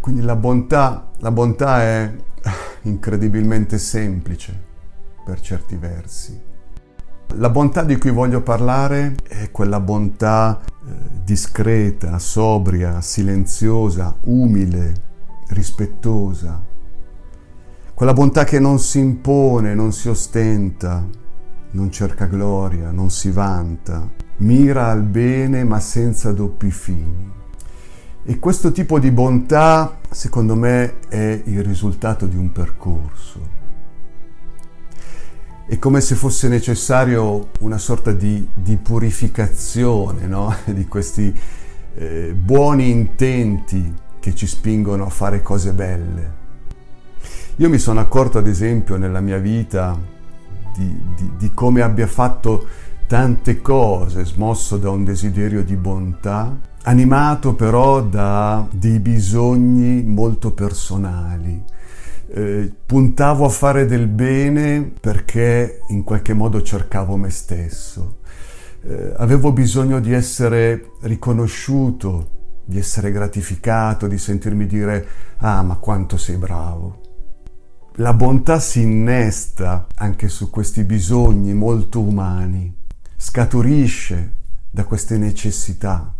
Quindi 0.00 0.22
la 0.22 0.36
bontà, 0.36 1.10
la 1.18 1.30
bontà 1.32 1.82
è 1.82 2.14
incredibilmente 2.82 3.78
semplice 3.78 4.68
per 5.24 5.40
certi 5.40 5.76
versi. 5.76 6.48
La 7.34 7.48
bontà 7.48 7.84
di 7.84 7.96
cui 7.96 8.10
voglio 8.10 8.42
parlare 8.42 9.14
è 9.28 9.50
quella 9.50 9.78
bontà 9.78 10.60
eh, 10.60 10.92
discreta, 11.22 12.18
sobria, 12.18 13.00
silenziosa, 13.00 14.16
umile, 14.22 14.92
rispettosa. 15.48 16.60
Quella 17.94 18.12
bontà 18.12 18.44
che 18.44 18.58
non 18.58 18.78
si 18.78 18.98
impone, 18.98 19.74
non 19.74 19.92
si 19.92 20.08
ostenta, 20.08 21.06
non 21.72 21.90
cerca 21.90 22.26
gloria, 22.26 22.90
non 22.90 23.10
si 23.10 23.30
vanta, 23.30 24.08
mira 24.38 24.90
al 24.90 25.02
bene 25.02 25.62
ma 25.64 25.78
senza 25.78 26.32
doppi 26.32 26.70
fini. 26.70 27.39
E 28.22 28.38
questo 28.38 28.70
tipo 28.70 28.98
di 28.98 29.10
bontà, 29.10 29.98
secondo 30.10 30.54
me, 30.54 30.98
è 31.08 31.42
il 31.44 31.64
risultato 31.64 32.26
di 32.26 32.36
un 32.36 32.52
percorso. 32.52 33.58
È 35.66 35.78
come 35.78 36.02
se 36.02 36.14
fosse 36.16 36.48
necessario 36.48 37.48
una 37.60 37.78
sorta 37.78 38.12
di, 38.12 38.46
di 38.52 38.76
purificazione 38.76 40.26
no? 40.26 40.54
di 40.66 40.84
questi 40.86 41.34
eh, 41.94 42.34
buoni 42.36 42.90
intenti 42.90 43.94
che 44.20 44.34
ci 44.34 44.46
spingono 44.46 45.06
a 45.06 45.10
fare 45.10 45.40
cose 45.40 45.72
belle. 45.72 46.38
Io 47.56 47.68
mi 47.70 47.78
sono 47.78 48.00
accorto, 48.00 48.36
ad 48.36 48.46
esempio, 48.46 48.96
nella 48.96 49.20
mia 49.20 49.38
vita 49.38 49.98
di, 50.76 51.00
di, 51.16 51.32
di 51.38 51.50
come 51.54 51.80
abbia 51.80 52.06
fatto 52.06 52.66
tante 53.06 53.62
cose, 53.62 54.26
smosso 54.26 54.76
da 54.76 54.90
un 54.90 55.04
desiderio 55.04 55.64
di 55.64 55.76
bontà, 55.76 56.68
animato 56.82 57.54
però 57.54 58.02
da 58.02 58.66
dei 58.70 58.98
bisogni 59.00 60.02
molto 60.02 60.52
personali. 60.52 61.62
Eh, 62.32 62.72
puntavo 62.86 63.44
a 63.44 63.48
fare 63.48 63.86
del 63.86 64.06
bene 64.06 64.90
perché 65.00 65.80
in 65.88 66.04
qualche 66.04 66.32
modo 66.32 66.62
cercavo 66.62 67.16
me 67.16 67.30
stesso. 67.30 68.18
Eh, 68.82 69.12
avevo 69.16 69.52
bisogno 69.52 70.00
di 70.00 70.12
essere 70.12 70.92
riconosciuto, 71.02 72.38
di 72.64 72.78
essere 72.78 73.10
gratificato, 73.10 74.06
di 74.06 74.16
sentirmi 74.16 74.66
dire 74.66 75.06
ah 75.38 75.62
ma 75.62 75.74
quanto 75.76 76.16
sei 76.16 76.36
bravo. 76.36 77.00
La 77.96 78.14
bontà 78.14 78.60
si 78.60 78.80
innesta 78.80 79.86
anche 79.96 80.28
su 80.28 80.48
questi 80.48 80.84
bisogni 80.84 81.52
molto 81.52 82.00
umani, 82.00 82.74
scaturisce 83.16 84.32
da 84.70 84.84
queste 84.84 85.18
necessità. 85.18 86.14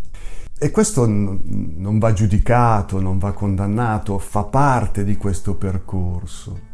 E 0.62 0.70
questo 0.70 1.06
non 1.06 1.98
va 1.98 2.12
giudicato, 2.12 3.00
non 3.00 3.16
va 3.16 3.32
condannato, 3.32 4.18
fa 4.18 4.42
parte 4.42 5.04
di 5.04 5.16
questo 5.16 5.54
percorso. 5.54 6.68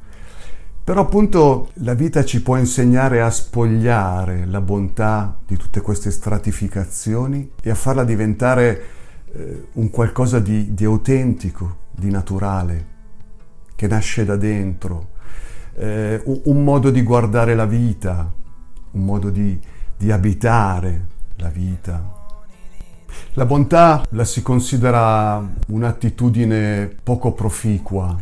Però 0.82 1.02
appunto 1.02 1.70
la 1.74 1.94
vita 1.94 2.24
ci 2.24 2.42
può 2.42 2.56
insegnare 2.56 3.20
a 3.20 3.30
spogliare 3.30 4.44
la 4.44 4.60
bontà 4.60 5.38
di 5.46 5.56
tutte 5.56 5.82
queste 5.82 6.10
stratificazioni 6.10 7.52
e 7.62 7.70
a 7.70 7.76
farla 7.76 8.02
diventare 8.02 8.82
eh, 9.32 9.66
un 9.74 9.88
qualcosa 9.90 10.40
di, 10.40 10.74
di, 10.74 10.84
autentico, 10.84 11.76
di 11.92 12.10
naturale, 12.10 12.86
che 13.76 13.86
nasce 13.86 14.24
da 14.24 14.34
dentro, 14.34 15.10
eh, 15.74 16.20
un, 16.24 16.64
modo 16.64 16.90
di 16.90 17.02
guardare 17.02 17.54
la 17.54 17.66
vita, 17.66 18.32
un 18.90 19.04
modo 19.04 19.30
di, 19.30 19.56
di 19.96 20.10
abitare 20.10 21.06
la 21.36 21.50
vita. 21.50 22.25
La 23.34 23.44
bontà 23.44 24.04
la 24.10 24.24
si 24.24 24.42
considera 24.42 25.44
un'attitudine 25.68 26.96
poco 27.02 27.32
proficua, 27.32 28.18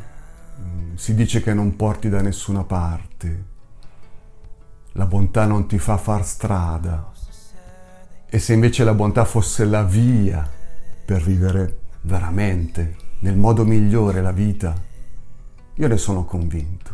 si 0.95 1.15
dice 1.15 1.43
che 1.43 1.55
non 1.55 1.77
porti 1.77 2.09
da 2.09 2.21
nessuna 2.21 2.65
parte. 2.65 3.45
La 4.93 5.07
bontà 5.07 5.47
non 5.47 5.67
ti 5.67 5.79
fa 5.79 5.97
far 5.97 6.25
strada. 6.25 7.13
E 8.29 8.39
se 8.39 8.53
invece 8.53 8.85
la 8.85 8.95
bontà 8.95 9.25
fosse 9.25 9.65
la 9.65 9.85
via 9.85 10.49
per 11.05 11.23
vivere 11.23 11.79
veramente, 12.03 12.97
nel 13.21 13.37
modo 13.37 13.65
migliore 13.65 14.21
la 14.21 14.33
vita, 14.33 14.75
io 15.75 15.89
ne 15.89 15.97
sono 15.97 16.25
convinto. 16.25 16.94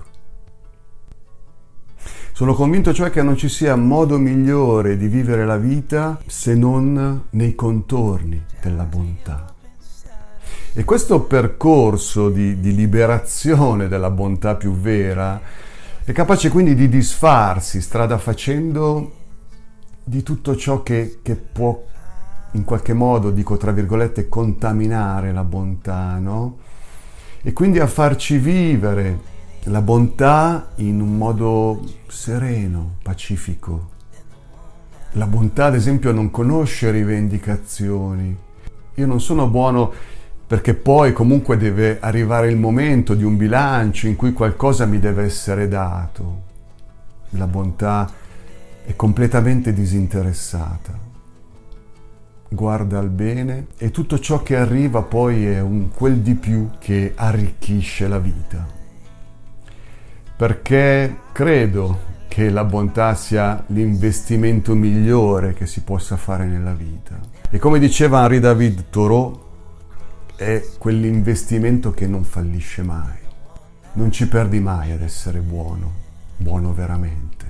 Sono 2.41 2.55
convinto 2.55 2.95
cioè 2.95 3.11
che 3.11 3.23
non 3.23 3.37
ci 3.37 3.51
sia 3.51 3.77
modo 3.77 4.17
migliore 4.17 4.97
di 4.97 5.09
vivere 5.09 5.45
la 5.45 5.59
vita 5.59 6.19
se 6.25 6.55
non 6.55 7.25
nei 7.29 7.55
contorni 7.55 8.43
della 8.63 8.85
bontà. 8.85 9.53
E 10.73 10.85
questo 10.85 11.21
percorso 11.25 12.31
di, 12.31 12.59
di 12.59 12.75
liberazione 12.75 13.89
della 13.89 14.09
bontà 14.09 14.55
più 14.55 14.73
vera 14.73 15.39
è 16.03 16.13
capace 16.13 16.49
quindi 16.49 16.75
di 16.75 16.89
disfarsi 16.89 17.83
strada 17.83 18.17
facendo 18.17 19.13
di 20.03 20.23
tutto 20.23 20.57
ciò 20.57 20.83
che, 20.83 21.19
che 21.21 21.37
può 21.37 21.79
in 22.53 22.65
qualche 22.65 22.95
modo, 22.95 23.29
dico 23.29 23.59
tra 23.59 23.71
virgolette, 23.71 24.31
contaminare 24.31 25.31
la 25.31 25.45
bontà, 25.45 26.17
no? 26.17 26.57
E 27.43 27.53
quindi 27.53 27.81
a 27.81 27.87
farci 27.87 28.39
vivere 28.39 29.29
la 29.65 29.83
bontà 29.83 30.71
in 30.77 31.03
un 31.03 31.19
modo 31.19 31.85
sereno, 32.07 32.97
pacifico. 33.03 33.99
La 35.13 35.27
bontà, 35.27 35.67
ad 35.67 35.75
esempio, 35.75 36.13
non 36.13 36.31
conosce 36.31 36.91
rivendicazioni. 36.91 38.35
Io 38.95 39.07
non 39.07 39.21
sono 39.21 39.49
buono 39.49 39.93
perché 40.47 40.75
poi 40.75 41.13
comunque 41.13 41.59
deve 41.59 41.99
arrivare 42.01 42.49
il 42.51 42.57
momento 42.57 43.15
di 43.15 43.23
un 43.23 43.37
bilancio 43.37 44.07
in 44.07 44.17
cui 44.17 44.33
qualcosa 44.33 44.87
mi 44.87 44.99
deve 44.99 45.25
essere 45.25 45.69
dato. 45.69 46.49
La 47.31 47.47
bontà 47.47 48.11
è 48.83 48.97
completamente 48.97 49.75
disinteressata. 49.75 51.09
Guarda 52.49 52.99
al 52.99 53.11
bene 53.11 53.67
e 53.77 53.91
tutto 53.91 54.19
ciò 54.19 54.43
che 54.43 54.57
arriva 54.57 55.03
poi 55.03 55.47
è 55.47 55.61
un 55.61 55.91
quel 55.91 56.21
di 56.21 56.35
più 56.35 56.71
che 56.79 57.13
arricchisce 57.15 58.09
la 58.09 58.19
vita 58.19 58.79
perché 60.41 61.19
credo 61.33 61.99
che 62.27 62.49
la 62.49 62.65
bontà 62.65 63.15
sia 63.15 63.63
l'investimento 63.67 64.75
migliore 64.75 65.53
che 65.53 65.67
si 65.67 65.83
possa 65.83 66.17
fare 66.17 66.47
nella 66.47 66.73
vita. 66.73 67.19
E 67.51 67.59
come 67.59 67.79
diceva 67.79 68.23
Henri 68.23 68.41
David 68.41 68.85
Thoreau, 68.89 69.39
è 70.37 70.65
quell'investimento 70.79 71.91
che 71.91 72.07
non 72.07 72.25
fallisce 72.25 72.81
mai. 72.81 73.19
Non 73.93 74.11
ci 74.11 74.29
perdi 74.29 74.61
mai 74.61 74.93
ad 74.93 75.03
essere 75.03 75.41
buono, 75.41 75.93
buono 76.39 76.73
veramente. 76.73 77.45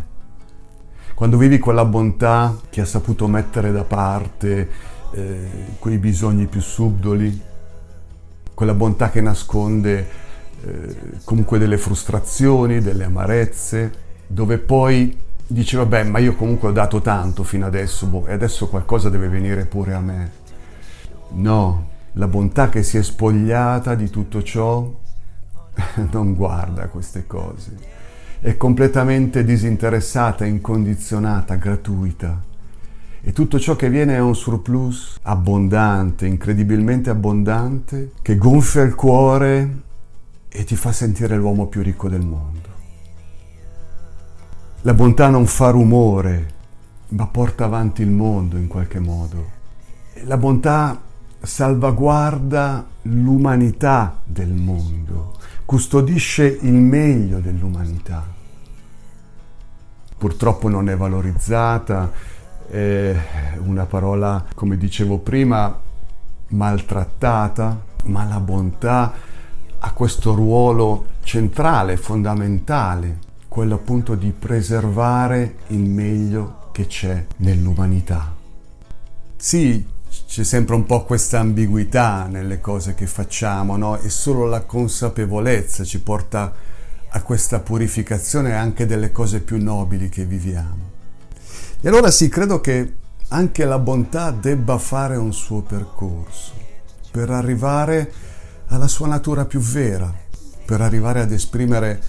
Quando 1.15 1.37
vivi 1.37 1.61
quella 1.61 1.85
bontà 1.85 2.59
che 2.71 2.81
ha 2.81 2.87
saputo 2.87 3.29
mettere 3.29 3.71
da 3.71 3.85
parte 3.85 4.69
eh, 5.13 5.49
quei 5.79 5.99
bisogni 5.99 6.47
più 6.47 6.61
subdoli, 6.61 7.41
quella 8.53 8.75
bontà 8.75 9.11
che 9.11 9.21
nasconde 9.21 10.30
eh, 10.65 10.97
comunque 11.25 11.59
delle 11.59 11.79
frustrazioni, 11.79 12.81
delle 12.81 13.05
amarezze, 13.05 13.93
dove 14.27 14.59
poi 14.59 15.19
dice 15.47 15.77
vabbè 15.79 16.05
ma 16.05 16.21
io 16.21 16.37
comunque 16.37 16.69
ho 16.69 16.73
dato 16.73 17.01
tanto 17.01 17.43
fino 17.43 17.67
adesso 17.67 18.07
boh, 18.07 18.27
e 18.27 18.33
adesso 18.33 18.69
qualcosa 18.69 19.11
deve 19.11 19.29
venire 19.29 19.65
pure 19.65 19.95
a 19.95 20.01
me. 20.01 20.31
No, 21.33 21.89
la 22.13 22.27
bontà 22.27 22.69
che 22.69 22.83
si 22.83 22.99
è 22.99 23.03
spogliata 23.03 23.95
di 23.95 24.11
tutto 24.11 24.43
ciò 24.43 24.93
non 26.11 26.35
guarda 26.35 26.89
queste 26.89 27.27
cose. 27.27 27.99
È 28.41 28.57
completamente 28.57 29.45
disinteressata, 29.45 30.45
incondizionata, 30.45 31.57
gratuita. 31.57 32.43
E 33.23 33.33
tutto 33.33 33.61
ciò 33.61 33.77
che 33.77 33.91
viene 33.91 34.15
è 34.15 34.19
un 34.19 34.35
surplus 34.35 35.19
abbondante, 35.23 36.27
incredibilmente 36.27 37.11
abbondante, 37.11 38.13
che 38.23 38.37
gonfia 38.37 38.81
il 38.81 38.95
cuore 38.95 39.89
e 40.53 40.65
ti 40.65 40.75
fa 40.75 40.91
sentire 40.91 41.37
l'uomo 41.37 41.67
più 41.67 41.81
ricco 41.81 42.09
del 42.09 42.25
mondo. 42.25 42.69
La 44.83 44.95
bontà 44.95 45.29
non 45.29 45.47
fa 45.47 45.71
rumore, 45.71 46.55
ma 47.09 47.27
porta 47.27 47.65
avanti 47.65 48.03
il 48.03 48.11
mondo 48.11 48.57
in 48.57 48.67
qualche 48.67 48.99
modo. 48.99 49.59
La 50.25 50.37
bontà 50.37 51.01
salvaguarda 51.41 52.87
l'umanità 53.03 54.21
del 54.25 54.53
mondo, 54.53 55.37
custodisce 55.65 56.59
il 56.63 56.75
meglio 56.75 57.39
dell'umanità. 57.39 58.27
Purtroppo 60.19 60.69
non 60.69 60.89
è 60.89 60.97
valorizzata, 60.97 62.11
è 62.67 63.17
una 63.63 63.87
parola, 63.87 64.45
come 64.55 64.77
dicevo 64.77 65.19
prima, 65.19 65.79
maltrattata, 66.49 67.85
ma 68.05 68.25
la 68.25 68.41
bontà 68.41 69.13
ha 69.81 69.93
questo 69.93 70.35
ruolo 70.35 71.07
centrale, 71.23 71.97
fondamentale 71.97 73.29
quello 73.49 73.75
appunto 73.75 74.15
di 74.15 74.31
preservare 74.31 75.57
il 75.69 75.81
meglio 75.81 76.69
che 76.73 76.87
c'è 76.87 77.27
nell'umanità. 77.39 78.33
Sì, 79.37 79.85
c'è 80.27 80.45
sempre 80.45 80.75
un 80.77 80.87
po' 80.87 81.05
questa 81.05 81.41
ambiguità 81.41 82.27
nelle 82.27 82.61
cose 82.61 82.95
che 82.95 83.07
facciamo, 83.07 83.77
no? 83.77 83.99
E 83.99 84.09
solo 84.09 84.47
la 84.47 84.63
consapevolezza 84.63 85.83
ci 85.83 86.01
porta 86.01 86.53
a 87.09 87.23
questa 87.23 87.59
purificazione 87.59 88.55
anche 88.55 88.87
delle 88.87 89.11
cose 89.11 89.41
più 89.41 89.61
nobili 89.61 90.09
che 90.09 90.25
viviamo. 90.25 90.89
E 91.81 91.89
allora 91.89 92.11
sì, 92.11 92.29
credo 92.29 92.61
che 92.61 92.95
anche 93.29 93.65
la 93.65 93.79
bontà 93.79 94.31
debba 94.31 94.79
fare 94.79 95.17
un 95.17 95.33
suo 95.33 95.63
percorso 95.63 96.53
per 97.11 97.31
arrivare 97.31 98.13
alla 98.71 98.89
sua 98.89 99.07
natura 99.07 99.45
più 99.45 99.61
vera, 99.61 100.13
per 100.65 100.81
arrivare 100.81 101.21
ad 101.21 101.33
esprimere 101.33 102.03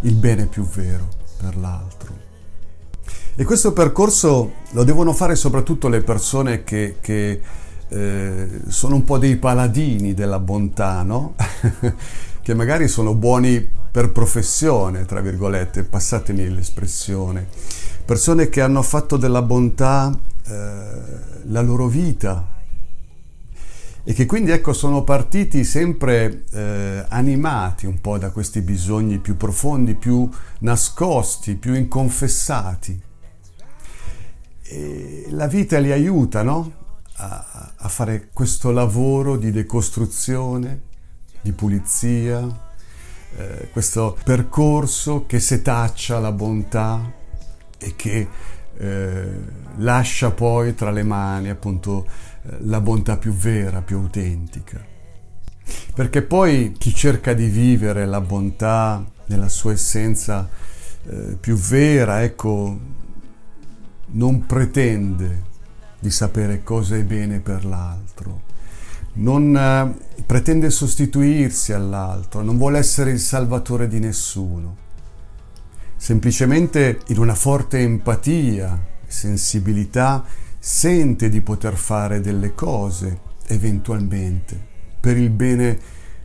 il 0.00 0.14
bene 0.14 0.46
più 0.46 0.64
vero 0.64 1.08
per 1.38 1.56
l'altro. 1.56 2.20
E 3.34 3.44
questo 3.44 3.72
percorso 3.72 4.52
lo 4.70 4.84
devono 4.84 5.12
fare 5.12 5.34
soprattutto 5.36 5.88
le 5.88 6.02
persone 6.02 6.64
che, 6.64 6.96
che 7.00 7.40
eh, 7.88 8.60
sono 8.68 8.94
un 8.96 9.04
po' 9.04 9.18
dei 9.18 9.36
paladini 9.36 10.12
della 10.12 10.38
bontà, 10.38 11.02
no? 11.02 11.34
che 12.42 12.54
magari 12.54 12.88
sono 12.88 13.14
buoni 13.14 13.66
per 13.90 14.10
professione, 14.10 15.06
tra 15.06 15.20
virgolette, 15.20 15.84
passatemi 15.84 16.48
l'espressione. 16.52 17.46
Persone 18.04 18.48
che 18.48 18.60
hanno 18.60 18.82
fatto 18.82 19.16
della 19.16 19.42
bontà 19.42 20.14
eh, 20.46 20.52
la 21.44 21.60
loro 21.60 21.86
vita, 21.86 22.46
e 24.04 24.14
che 24.14 24.26
quindi 24.26 24.50
ecco 24.50 24.72
sono 24.72 25.04
partiti 25.04 25.62
sempre 25.62 26.44
eh, 26.52 27.04
animati 27.08 27.86
un 27.86 28.00
po' 28.00 28.18
da 28.18 28.30
questi 28.30 28.60
bisogni 28.60 29.18
più 29.18 29.36
profondi, 29.36 29.94
più 29.94 30.28
nascosti, 30.60 31.54
più 31.54 31.74
inconfessati. 31.74 33.00
E 34.62 35.26
la 35.30 35.46
vita 35.46 35.78
li 35.78 35.92
aiuta 35.92 36.42
no? 36.42 36.72
a, 37.16 37.72
a, 37.76 37.88
fare 37.88 38.30
questo 38.32 38.72
lavoro 38.72 39.36
di 39.36 39.52
decostruzione, 39.52 40.80
di 41.40 41.52
pulizia, 41.52 42.44
eh, 43.36 43.68
questo 43.70 44.16
percorso 44.24 45.26
che 45.26 45.38
setaccia 45.38 46.18
la 46.18 46.32
bontà 46.32 47.12
e 47.78 47.94
che 47.94 48.28
eh, 48.78 49.30
lascia 49.76 50.30
poi 50.32 50.74
tra 50.74 50.90
le 50.90 51.02
mani 51.02 51.50
appunto 51.50 52.06
la 52.60 52.80
bontà 52.80 53.16
più 53.16 53.32
vera, 53.32 53.82
più 53.82 53.98
autentica. 53.98 54.84
Perché 55.94 56.22
poi 56.22 56.72
chi 56.76 56.94
cerca 56.94 57.34
di 57.34 57.46
vivere 57.46 58.06
la 58.06 58.20
bontà 58.20 59.04
nella 59.26 59.48
sua 59.48 59.72
essenza 59.72 60.48
eh, 61.04 61.36
più 61.38 61.56
vera, 61.56 62.22
ecco, 62.22 62.78
non 64.12 64.46
pretende 64.46 65.50
di 66.00 66.10
sapere 66.10 66.62
cosa 66.64 66.96
è 66.96 67.04
bene 67.04 67.38
per 67.38 67.64
l'altro, 67.64 68.42
non 69.14 69.56
eh, 69.56 70.22
pretende 70.24 70.70
sostituirsi 70.70 71.72
all'altro, 71.72 72.42
non 72.42 72.56
vuole 72.56 72.78
essere 72.78 73.10
il 73.12 73.20
salvatore 73.20 73.86
di 73.86 74.00
nessuno. 74.00 74.76
Semplicemente 75.96 77.00
in 77.08 77.18
una 77.18 77.36
forte 77.36 77.78
empatia, 77.78 78.76
sensibilità, 79.06 80.24
sente 80.64 81.28
di 81.28 81.40
poter 81.40 81.74
fare 81.74 82.20
delle 82.20 82.54
cose 82.54 83.20
eventualmente 83.48 84.56
per 85.00 85.16
il 85.16 85.30
bene 85.30 85.76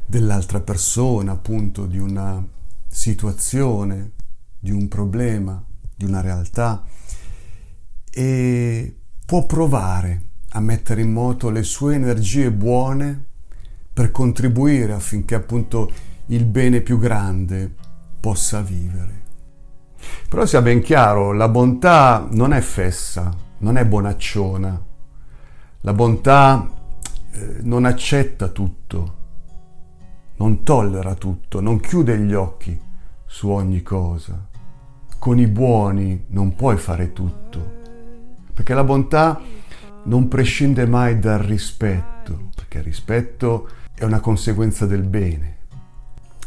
dell'altra 0.06 0.62
persona, 0.62 1.32
appunto 1.32 1.88
di 1.88 1.98
una 1.98 2.46
situazione, 2.88 4.12
di 4.60 4.70
un 4.70 4.88
problema, 4.88 5.60
di 5.96 6.06
una 6.06 6.22
realtà 6.22 6.84
e 8.12 8.96
può 9.26 9.48
provare 9.48 10.22
a 10.50 10.60
mettere 10.60 11.02
in 11.02 11.12
moto 11.12 11.50
le 11.50 11.64
sue 11.64 11.96
energie 11.96 12.52
buone 12.52 13.26
per 13.92 14.12
contribuire 14.12 14.94
affinché 14.94 15.34
appunto 15.34 15.92
il 16.28 16.46
bene 16.46 16.82
più 16.82 17.00
grande 17.00 17.74
possa 18.20 18.62
vivere. 18.62 19.24
Però 20.30 20.46
sia 20.46 20.62
ben 20.62 20.84
chiaro, 20.84 21.32
la 21.32 21.50
bontà 21.50 22.28
non 22.30 22.54
è 22.54 22.62
fessa, 22.62 23.46
non 23.60 23.78
è 23.78 23.86
bonacciona. 23.86 24.86
La 25.82 25.94
bontà 25.94 26.70
eh, 27.32 27.58
non 27.62 27.86
accetta 27.86 28.48
tutto, 28.50 29.16
non 30.38 30.64
tollera 30.64 31.16
tutto, 31.16 31.60
non 31.60 31.80
chiude 31.80 32.18
gli 32.20 32.34
occhi 32.34 32.80
su 33.26 33.50
ogni 33.50 33.82
cosa. 33.84 34.48
Con 35.20 35.40
i 35.40 35.48
buoni 35.48 36.26
non 36.28 36.56
puoi 36.56 36.78
fare 36.78 37.14
tutto, 37.14 37.76
perché 38.54 38.74
la 38.74 38.84
bontà 38.84 39.40
non 40.04 40.28
prescinde 40.28 40.86
mai 40.86 41.20
dal 41.20 41.40
rispetto, 41.40 42.50
perché 42.56 42.80
il 42.80 42.84
rispetto 42.84 43.70
è 43.94 44.04
una 44.04 44.20
conseguenza 44.20 44.86
del 44.86 45.04
bene. 45.04 45.56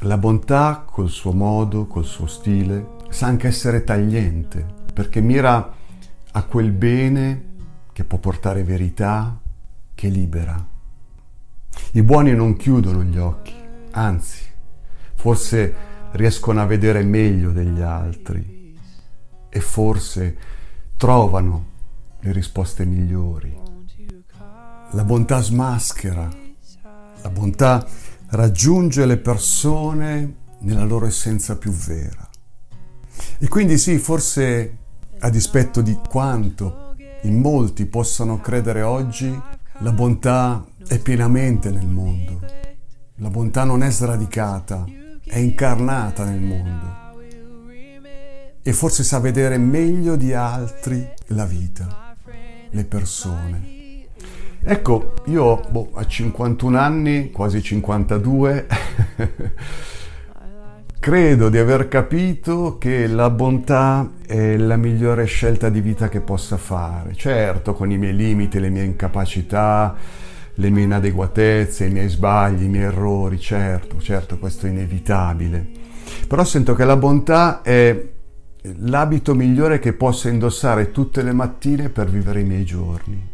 La 0.05 0.17
bontà, 0.17 0.85
col 0.87 1.11
suo 1.11 1.33
modo, 1.33 1.87
col 1.87 2.05
suo 2.05 2.27
stile, 2.27 2.99
sa 3.11 3.27
anche 3.27 3.49
essere 3.49 3.85
tagliente, 3.85 4.65
perché 4.95 5.21
mira 5.21 5.79
a 6.33 6.45
quel 6.45 6.71
bene 6.71 7.49
che 7.93 8.05
può 8.05 8.19
portare 8.19 8.63
verità, 8.63 9.39
che 9.95 10.09
libera. 10.09 10.67
I 11.93 12.03
buoni 12.03 12.35
non 12.35 12.57
chiudono 12.57 13.03
gli 13.03 13.19
occhi, 13.19 13.55
anzi, 13.91 14.43
forse 15.15 15.75
riescono 16.13 16.61
a 16.61 16.67
vedere 16.67 17.03
meglio 17.03 17.51
degli 17.51 17.81
altri 17.81 18.77
e 19.49 19.61
forse 19.61 20.37
trovano 20.97 21.67
le 22.21 22.33
risposte 22.33 22.85
migliori. 22.85 23.59
La 24.93 25.05
bontà 25.05 25.41
smaschera, 25.41 26.29
la 27.23 27.31
bontà 27.31 27.87
raggiunge 28.29 29.07
le 29.07 29.19
persone 29.19 30.35
nella 30.61 30.85
loro 30.85 31.07
essenza 31.07 31.57
più 31.57 31.71
vera. 31.71 32.29
E 33.39 33.49
quindi 33.49 33.79
sì, 33.79 33.99
forse 33.99 34.79
a 35.21 35.31
dispetto 35.31 35.83
di 35.83 35.99
quanto 36.09 36.95
in 37.23 37.41
molti 37.41 37.87
possano 37.87 38.41
credere 38.41 38.83
oggi, 38.83 39.39
la 39.79 39.93
bontà 39.93 40.65
è 40.87 40.99
pienamente 40.99 41.71
nel 41.71 41.87
mondo. 41.87 42.41
La 43.17 43.29
bontà 43.29 43.65
non 43.65 43.83
è 43.83 43.91
sradicata, 43.91 44.87
è 45.25 45.39
incarnata 45.39 46.25
nel 46.25 46.41
mondo. 46.41 46.99
E 48.63 48.73
forse 48.73 49.03
sa 49.03 49.19
vedere 49.21 49.59
meglio 49.59 50.17
di 50.17 50.33
altri 50.33 51.07
la 51.29 51.45
vita, 51.45 52.17
le 52.71 52.85
persone. 52.85 53.79
Ecco, 54.63 55.15
io 55.27 55.61
boh, 55.71 55.91
a 55.95 56.07
51 56.07 56.79
anni, 56.79 57.31
quasi 57.31 57.63
52, 57.63 58.67
Credo 61.01 61.49
di 61.49 61.57
aver 61.57 61.89
capito 61.89 62.77
che 62.77 63.07
la 63.07 63.31
bontà 63.31 64.17
è 64.27 64.59
la 64.59 64.77
migliore 64.77 65.25
scelta 65.25 65.71
di 65.71 65.81
vita 65.81 66.11
che 66.11 66.21
possa 66.21 66.59
fare, 66.59 67.15
certo 67.15 67.73
con 67.73 67.91
i 67.91 67.97
miei 67.97 68.15
limiti, 68.15 68.61
le 68.61 68.69
mie 68.69 68.83
incapacità, 68.83 69.97
le 70.53 70.69
mie 70.69 70.85
inadeguatezze, 70.85 71.87
i 71.87 71.91
miei 71.91 72.11
sbagli, 72.11 72.65
i 72.65 72.69
miei 72.69 72.85
errori, 72.85 73.41
certo, 73.41 73.99
certo 73.99 74.39
questo 74.39 74.67
è 74.67 74.69
inevitabile, 74.69 75.67
però 76.29 76.45
sento 76.45 76.75
che 76.75 76.85
la 76.85 76.99
bontà 76.99 77.63
è 77.63 78.09
l'abito 78.81 79.35
migliore 79.35 79.79
che 79.79 79.95
possa 79.95 80.29
indossare 80.29 80.91
tutte 80.91 81.23
le 81.23 81.33
mattine 81.33 81.89
per 81.89 82.11
vivere 82.11 82.41
i 82.41 82.45
miei 82.45 82.67
giorni. 82.67 83.27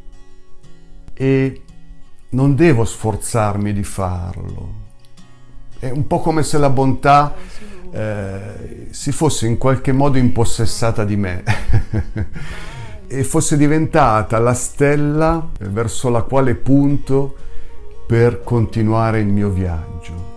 E 1.13 1.63
non 2.31 2.55
devo 2.55 2.85
sforzarmi 2.85 3.73
di 3.73 3.83
farlo, 3.83 4.86
È 5.87 5.91
un 5.91 6.09
po' 6.09 6.19
come 6.19 6.43
se 6.43 6.59
la 6.59 6.69
bontà 6.69 7.33
eh, 7.93 8.89
si 8.91 9.13
fosse 9.13 9.47
in 9.47 9.57
qualche 9.57 9.93
modo 9.93 10.19
impossessata 10.19 11.05
di 11.05 11.17
me. 11.17 11.45
E 13.09 13.23
fosse 13.23 13.57
diventata 13.57 14.41
la 14.41 14.53
stella 14.53 15.49
verso 15.61 16.11
la 16.11 16.23
quale 16.23 16.57
punto 16.57 17.37
per 18.05 18.43
continuare 18.43 19.21
il 19.21 19.29
mio 19.29 19.49
viaggio. 19.49 20.35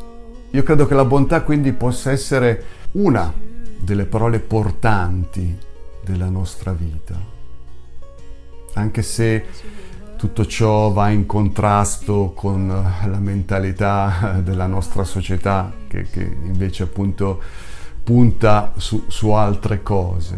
Io 0.51 0.61
credo 0.61 0.85
che 0.85 0.93
la 0.93 1.03
bontà 1.03 1.41
quindi 1.41 1.73
possa 1.73 2.11
essere 2.11 2.63
una 2.91 3.33
delle 3.79 4.05
parole 4.05 4.37
portanti 4.37 5.57
della 6.05 6.29
nostra 6.29 6.71
vita, 6.71 7.19
anche 8.73 9.01
se 9.01 9.45
tutto 10.19 10.45
ciò 10.45 10.91
va 10.91 11.07
in 11.11 11.25
contrasto 11.25 12.33
con 12.35 12.67
la 12.67 13.19
mentalità 13.19 14.41
della 14.43 14.67
nostra 14.67 15.05
società 15.05 15.71
che, 15.87 16.09
che 16.09 16.19
invece 16.43 16.83
appunto 16.83 17.41
punta 18.03 18.73
su, 18.75 19.05
su, 19.07 19.29
altre 19.29 19.81
cose. 19.81 20.37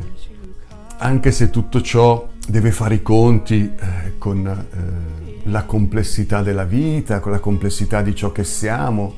Anche 0.99 1.31
se 1.31 1.49
tutto 1.49 1.81
ciò 1.81 2.27
deve 2.47 2.71
fare 2.71 2.93
i 2.93 3.01
conti 3.01 3.73
eh, 3.75 4.19
con 4.19 4.45
eh, 4.45 5.49
la 5.49 5.63
complessità 5.63 6.43
della 6.43 6.65
vita, 6.65 7.19
con 7.19 7.31
la 7.31 7.39
complessità 7.39 8.03
di 8.03 8.13
ciò 8.13 8.31
che 8.31 8.43
siamo, 8.43 9.15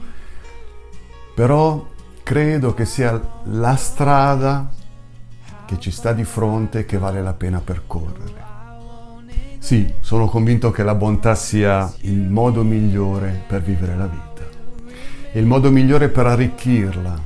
però 1.35 1.89
credo 2.23 2.73
che 2.73 2.85
sia 2.85 3.21
la 3.47 3.75
strada 3.75 4.71
che 5.65 5.77
ci 5.77 5.91
sta 5.91 6.13
di 6.13 6.23
fronte 6.23 6.85
che 6.85 6.97
vale 6.97 7.21
la 7.21 7.33
pena 7.33 7.59
percorrere. 7.59 8.52
Sì, 9.63 9.93
sono 10.01 10.27
convinto 10.27 10.71
che 10.71 10.83
la 10.83 10.93
bontà 10.93 11.35
sia 11.35 11.89
il 12.01 12.19
modo 12.19 12.65
migliore 12.65 13.43
per 13.47 13.61
vivere 13.61 13.95
la 13.95 14.07
vita, 14.07 14.45
il 15.39 15.45
modo 15.45 15.71
migliore 15.71 16.09
per 16.09 16.25
arricchirla. 16.25 17.21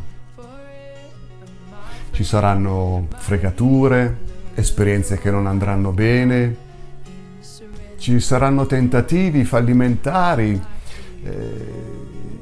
Ci 2.12 2.23
saranno 2.23 3.08
fregature, 3.15 4.19
esperienze 4.54 5.17
che 5.17 5.32
non 5.32 5.47
andranno 5.47 5.91
bene, 5.91 6.56
ci 7.97 8.19
saranno 8.19 8.67
tentativi 8.67 9.43
fallimentari 9.43 10.62
eh, 11.23 11.63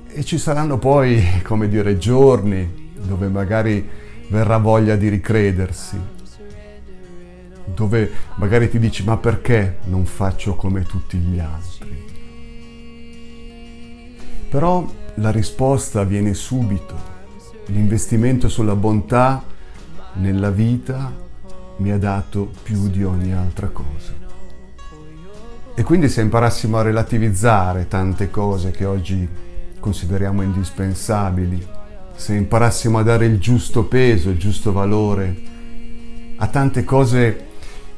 e 0.10 0.24
ci 0.26 0.38
saranno 0.38 0.78
poi, 0.78 1.24
come 1.42 1.70
dire, 1.70 1.98
giorni 1.98 2.92
dove 3.02 3.30
magari 3.30 3.88
verrà 4.28 4.58
voglia 4.58 4.98
di 4.98 5.08
ricredersi 5.08 6.15
dove 7.66 8.12
magari 8.36 8.70
ti 8.70 8.80
dici 8.80 9.04
ma 9.04 9.18
perché 9.18 9.78
non 9.86 10.06
faccio 10.06 10.56
come 10.56 10.84
tutti 10.84 11.18
gli 11.18 11.40
altri? 11.40 12.04
Però 14.50 14.86
la 15.16 15.32
risposta 15.32 16.04
viene 16.04 16.34
subito. 16.34 17.14
L'investimento 17.68 18.48
sulla 18.48 18.76
bontà 18.76 19.44
nella 20.14 20.52
vita 20.52 21.12
mi 21.78 21.92
ha 21.92 21.98
dato 21.98 22.52
più 22.64 22.88
di 22.90 23.04
ogni 23.04 23.34
altra 23.34 23.68
cosa. 23.68 24.14
E 25.74 25.84
quindi 25.84 26.08
se 26.08 26.22
imparassimo 26.22 26.78
a 26.78 26.84
relativizzare 26.84 27.88
tante 27.88 28.30
cose 28.30 28.72
che 28.72 28.86
oggi 28.86 29.28
consideriamo 29.80 30.42
indispensabili, 30.42 31.68
se 32.16 32.34
imparassimo 32.34 33.00
a 33.00 33.04
dare 33.04 33.26
il 33.26 33.40
giusto 33.40 33.84
peso, 33.84 34.30
il 34.30 34.38
giusto 34.38 34.72
valore 34.72 35.54
a 36.38 36.48
tante 36.48 36.84
cose 36.84 37.45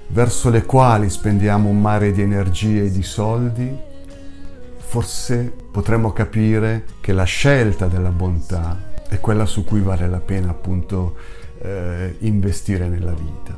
verso 0.07 0.49
le 0.49 0.63
quali 0.63 1.09
spendiamo 1.09 1.69
un 1.69 1.81
mare 1.81 2.11
di 2.11 2.21
energie 2.21 2.85
e 2.85 2.91
di 2.91 3.03
soldi, 3.03 3.75
forse 4.77 5.53
potremmo 5.71 6.13
capire 6.13 6.85
che 7.01 7.11
la 7.11 7.25
scelta 7.25 7.87
della 7.87 8.09
bontà 8.09 8.95
è 9.09 9.19
quella 9.19 9.45
su 9.45 9.63
cui 9.63 9.81
vale 9.81 10.07
la 10.07 10.19
pena 10.19 10.51
appunto 10.51 11.15
eh, 11.59 12.15
investire 12.19 12.87
nella 12.87 13.13
vita. 13.13 13.57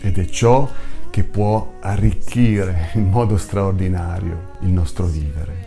Ed 0.00 0.18
è 0.18 0.26
ciò 0.26 0.68
che 1.10 1.24
può 1.24 1.74
arricchire 1.80 2.90
in 2.94 3.08
modo 3.08 3.36
straordinario 3.36 4.50
il 4.60 4.68
nostro 4.68 5.06
vivere. 5.06 5.66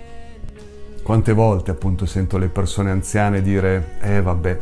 Quante 1.03 1.33
volte 1.33 1.71
appunto 1.71 2.05
sento 2.05 2.37
le 2.37 2.47
persone 2.47 2.91
anziane 2.91 3.41
dire, 3.41 3.97
eh 4.01 4.21
vabbè, 4.21 4.61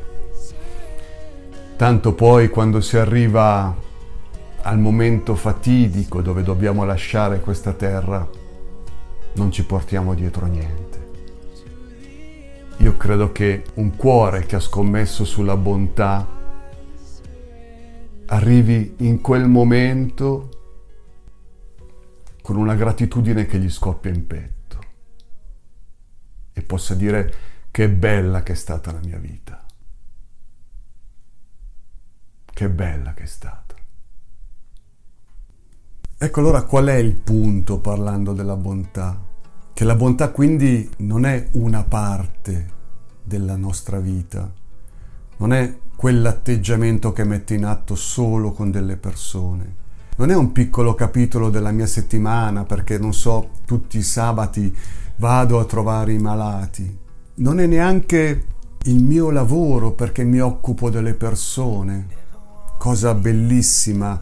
tanto 1.76 2.14
poi 2.14 2.50
quando 2.50 2.80
si 2.82 2.98
arriva 2.98 3.76
al 4.62 4.80
momento 4.80 5.36
fatidico 5.36 6.22
dove 6.22 6.44
dobbiamo 6.44 6.84
lasciare 6.84 7.40
questa 7.40 7.74
terra, 7.74 8.28
non 9.34 9.52
ci 9.52 9.66
portiamo 9.66 10.14
dietro 10.14 10.46
niente. 10.46 11.08
Io 12.78 12.96
credo 12.96 13.32
che 13.32 13.66
un 13.76 13.96
cuore 13.96 14.46
che 14.46 14.56
ha 14.56 14.60
scommesso 14.60 15.26
sulla 15.26 15.58
bontà 15.58 16.26
arrivi 18.28 18.96
in 19.00 19.22
quel 19.22 19.48
momento 19.48 20.50
con 22.42 22.56
una 22.56 22.76
gratitudine 22.76 23.46
che 23.46 23.60
gli 23.60 23.70
scoppia 23.70 24.12
in 24.12 24.26
petto 24.26 24.80
e 26.54 26.62
possa 26.62 26.96
dire 26.96 27.34
che 27.72 27.90
bella 27.90 28.44
che 28.44 28.54
è 28.54 28.56
stata 28.56 28.92
la 28.92 29.00
mia 29.04 29.18
vita. 29.18 29.64
Che 32.46 32.70
bella 32.70 33.14
che 33.14 33.24
è 33.24 33.28
stata. 33.28 33.69
Ecco 36.22 36.42
allora 36.42 36.64
qual 36.64 36.88
è 36.88 36.96
il 36.96 37.16
punto 37.16 37.78
parlando 37.78 38.34
della 38.34 38.58
bontà? 38.58 39.18
Che 39.72 39.84
la 39.86 39.96
bontà 39.96 40.32
quindi 40.32 40.90
non 40.98 41.26
è 41.26 41.48
una 41.54 41.84
parte 41.84 42.68
della 43.24 43.56
nostra 43.56 44.00
vita, 44.00 44.52
non 45.38 45.54
è 45.54 45.78
quell'atteggiamento 45.96 47.14
che 47.14 47.24
metto 47.24 47.54
in 47.54 47.64
atto 47.64 47.96
solo 47.96 48.52
con 48.52 48.70
delle 48.70 48.98
persone, 48.98 49.76
non 50.18 50.30
è 50.30 50.36
un 50.36 50.52
piccolo 50.52 50.94
capitolo 50.94 51.50
della 51.50 51.72
mia 51.72 51.88
settimana 51.88 52.66
perché 52.66 52.98
non 52.98 53.14
so, 53.14 53.52
tutti 53.64 53.98
i 53.98 54.04
sabati 54.04 54.76
vado 55.16 55.58
a 55.58 55.64
trovare 55.64 56.12
i 56.12 56.20
malati, 56.20 57.00
non 57.36 57.62
è 57.62 57.66
neanche 57.66 58.46
il 58.84 59.02
mio 59.02 59.30
lavoro 59.30 59.94
perché 59.94 60.26
mi 60.26 60.42
occupo 60.42 60.90
delle 60.90 61.14
persone, 61.14 62.08
cosa 62.78 63.14
bellissima 63.14 64.22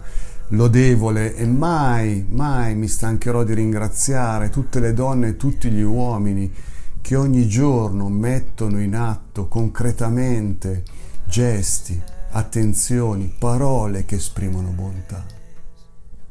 lodevole 0.49 1.35
e 1.35 1.45
mai, 1.45 2.25
mai 2.29 2.75
mi 2.75 2.87
stancherò 2.87 3.43
di 3.43 3.53
ringraziare 3.53 4.49
tutte 4.49 4.79
le 4.79 4.93
donne 4.93 5.29
e 5.29 5.37
tutti 5.37 5.69
gli 5.69 5.81
uomini 5.81 6.53
che 7.01 7.15
ogni 7.15 7.47
giorno 7.47 8.07
mettono 8.07 8.79
in 8.79 8.95
atto 8.95 9.47
concretamente 9.47 10.83
gesti, 11.25 12.01
attenzioni, 12.31 13.33
parole 13.37 14.05
che 14.05 14.15
esprimono 14.15 14.69
bontà. 14.69 15.25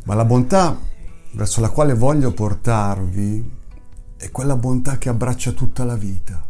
Ma 0.04 0.14
la 0.14 0.24
bontà 0.24 0.78
verso 1.32 1.60
la 1.60 1.70
quale 1.70 1.94
voglio 1.94 2.32
portarvi 2.32 3.50
è 4.16 4.30
quella 4.30 4.56
bontà 4.56 4.96
che 4.96 5.10
abbraccia 5.10 5.52
tutta 5.52 5.84
la 5.84 5.96
vita. 5.96 6.44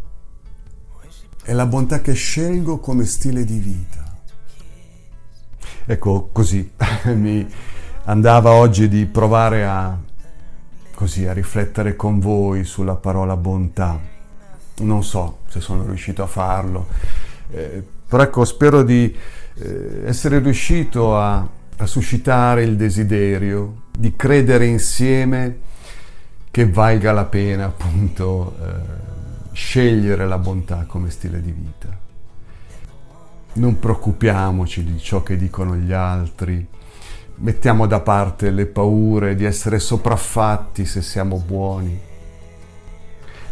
È 1.42 1.52
la 1.52 1.66
bontà 1.66 2.00
che 2.00 2.12
scelgo 2.12 2.79
come 2.79 3.05
stile 3.05 3.44
di 3.44 3.59
vita 3.59 4.06
Ecco, 5.88 6.31
così 6.33 6.68
mi 7.14 7.46
andava 8.07 8.51
oggi 8.51 8.88
di 8.88 9.07
provare 9.07 9.64
a, 9.64 9.96
così, 10.92 11.27
a 11.27 11.33
riflettere 11.33 11.94
con 11.94 12.18
voi 12.18 12.64
sulla 12.64 12.96
parola 12.96 13.37
bontà. 13.37 14.01
Non 14.79 15.05
so 15.05 15.38
se 15.49 15.61
sono 15.61 15.85
riuscito 15.87 16.25
a 16.25 16.27
farlo, 16.27 16.88
eh, 17.53 17.85
però 18.09 18.25
ecco, 18.25 18.44
spero 18.44 18.83
di 18.83 19.16
eh, 19.55 20.03
essere 20.05 20.40
riuscito 20.40 21.16
a, 21.16 21.46
a 21.77 21.87
suscitare 21.87 22.64
il 22.64 22.75
desiderio 22.75 23.83
di 23.96 24.16
credere 24.16 24.66
insieme 24.66 25.59
che 26.51 26.68
valga 26.68 27.12
la 27.12 27.27
pena 27.27 27.66
appunto 27.66 28.57
eh, 28.61 29.53
scegliere 29.53 30.27
la 30.27 30.38
bontà 30.38 30.85
come 30.88 31.11
stile 31.11 31.40
di 31.40 31.53
vita. 31.53 32.06
Non 33.57 33.79
preoccupiamoci 33.79 34.85
di 34.85 34.99
ciò 34.99 35.23
che 35.23 35.38
dicono 35.38 35.77
gli 35.77 35.92
altri, 35.92 36.66
mettiamo 37.37 37.87
da 37.87 38.01
parte 38.01 38.51
le 38.51 38.66
paure 38.66 39.35
di 39.35 39.47
essere 39.47 39.79
sopraffatti 39.79 40.85
se 40.85 41.01
siamo 41.01 41.38
buoni. 41.38 41.99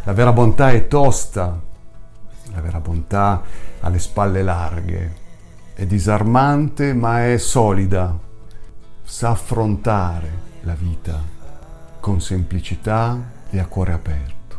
La 0.05 0.12
vera 0.12 0.31
bontà 0.33 0.73
è 0.73 0.88
tosta, 0.88 1.59
la 2.53 2.61
vera 2.61 2.81
bontà 2.81 3.43
ha 3.81 3.88
le 3.88 3.99
spalle 3.99 4.43
larghe, 4.43 5.14
è 5.73 5.87
disarmante 5.87 6.93
ma 6.93 7.25
è 7.25 7.38
solida, 7.38 8.14
sa 9.03 9.31
affrontare 9.31 10.31
la 10.64 10.75
vita 10.75 11.19
con 11.99 12.21
semplicità 12.21 13.19
e 13.49 13.59
a 13.59 13.64
cuore 13.64 13.93
aperto. 13.95 14.59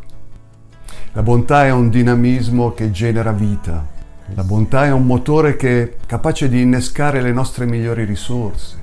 La 1.12 1.22
bontà 1.22 1.66
è 1.66 1.72
un 1.72 1.92
dinamismo 1.92 2.74
che 2.74 2.90
genera 2.90 3.32
vita 3.32 3.94
la 4.34 4.44
bontà 4.44 4.86
è 4.86 4.92
un 4.92 5.06
motore 5.06 5.56
che 5.56 5.84
è 5.84 5.96
capace 6.06 6.50
di 6.50 6.62
innescare 6.62 7.22
le 7.22 7.32
nostre 7.32 7.66
migliori 7.66 8.06
risorse. 8.06 8.80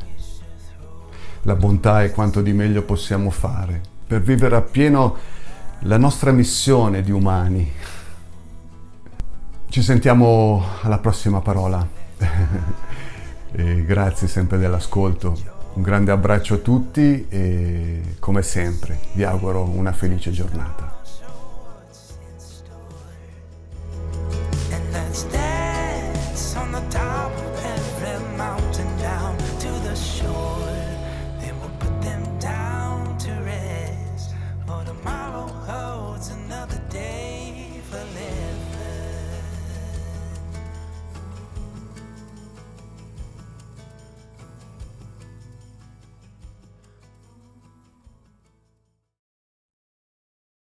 La 1.42 1.56
bontà 1.56 2.04
è 2.04 2.12
quanto 2.12 2.40
di 2.40 2.52
meglio 2.52 2.82
possiamo 2.82 3.30
fare 3.30 3.80
per 4.06 4.20
vivere 4.20 4.56
appieno 4.56 5.16
la 5.80 5.96
nostra 5.96 6.30
missione 6.30 7.02
di 7.02 7.10
umani. 7.10 7.72
Ci 9.68 9.82
sentiamo 9.82 10.62
alla 10.82 10.98
prossima 10.98 11.40
parola. 11.40 11.88
grazie 13.84 14.28
sempre 14.28 14.58
dell'ascolto. 14.58 15.36
Un 15.74 15.82
grande 15.82 16.12
abbraccio 16.12 16.54
a 16.54 16.58
tutti 16.58 17.26
e 17.28 18.16
come 18.18 18.42
sempre 18.42 18.98
vi 19.14 19.24
auguro 19.24 19.62
una 19.62 19.92
felice 19.92 20.30
giornata. 20.30 20.91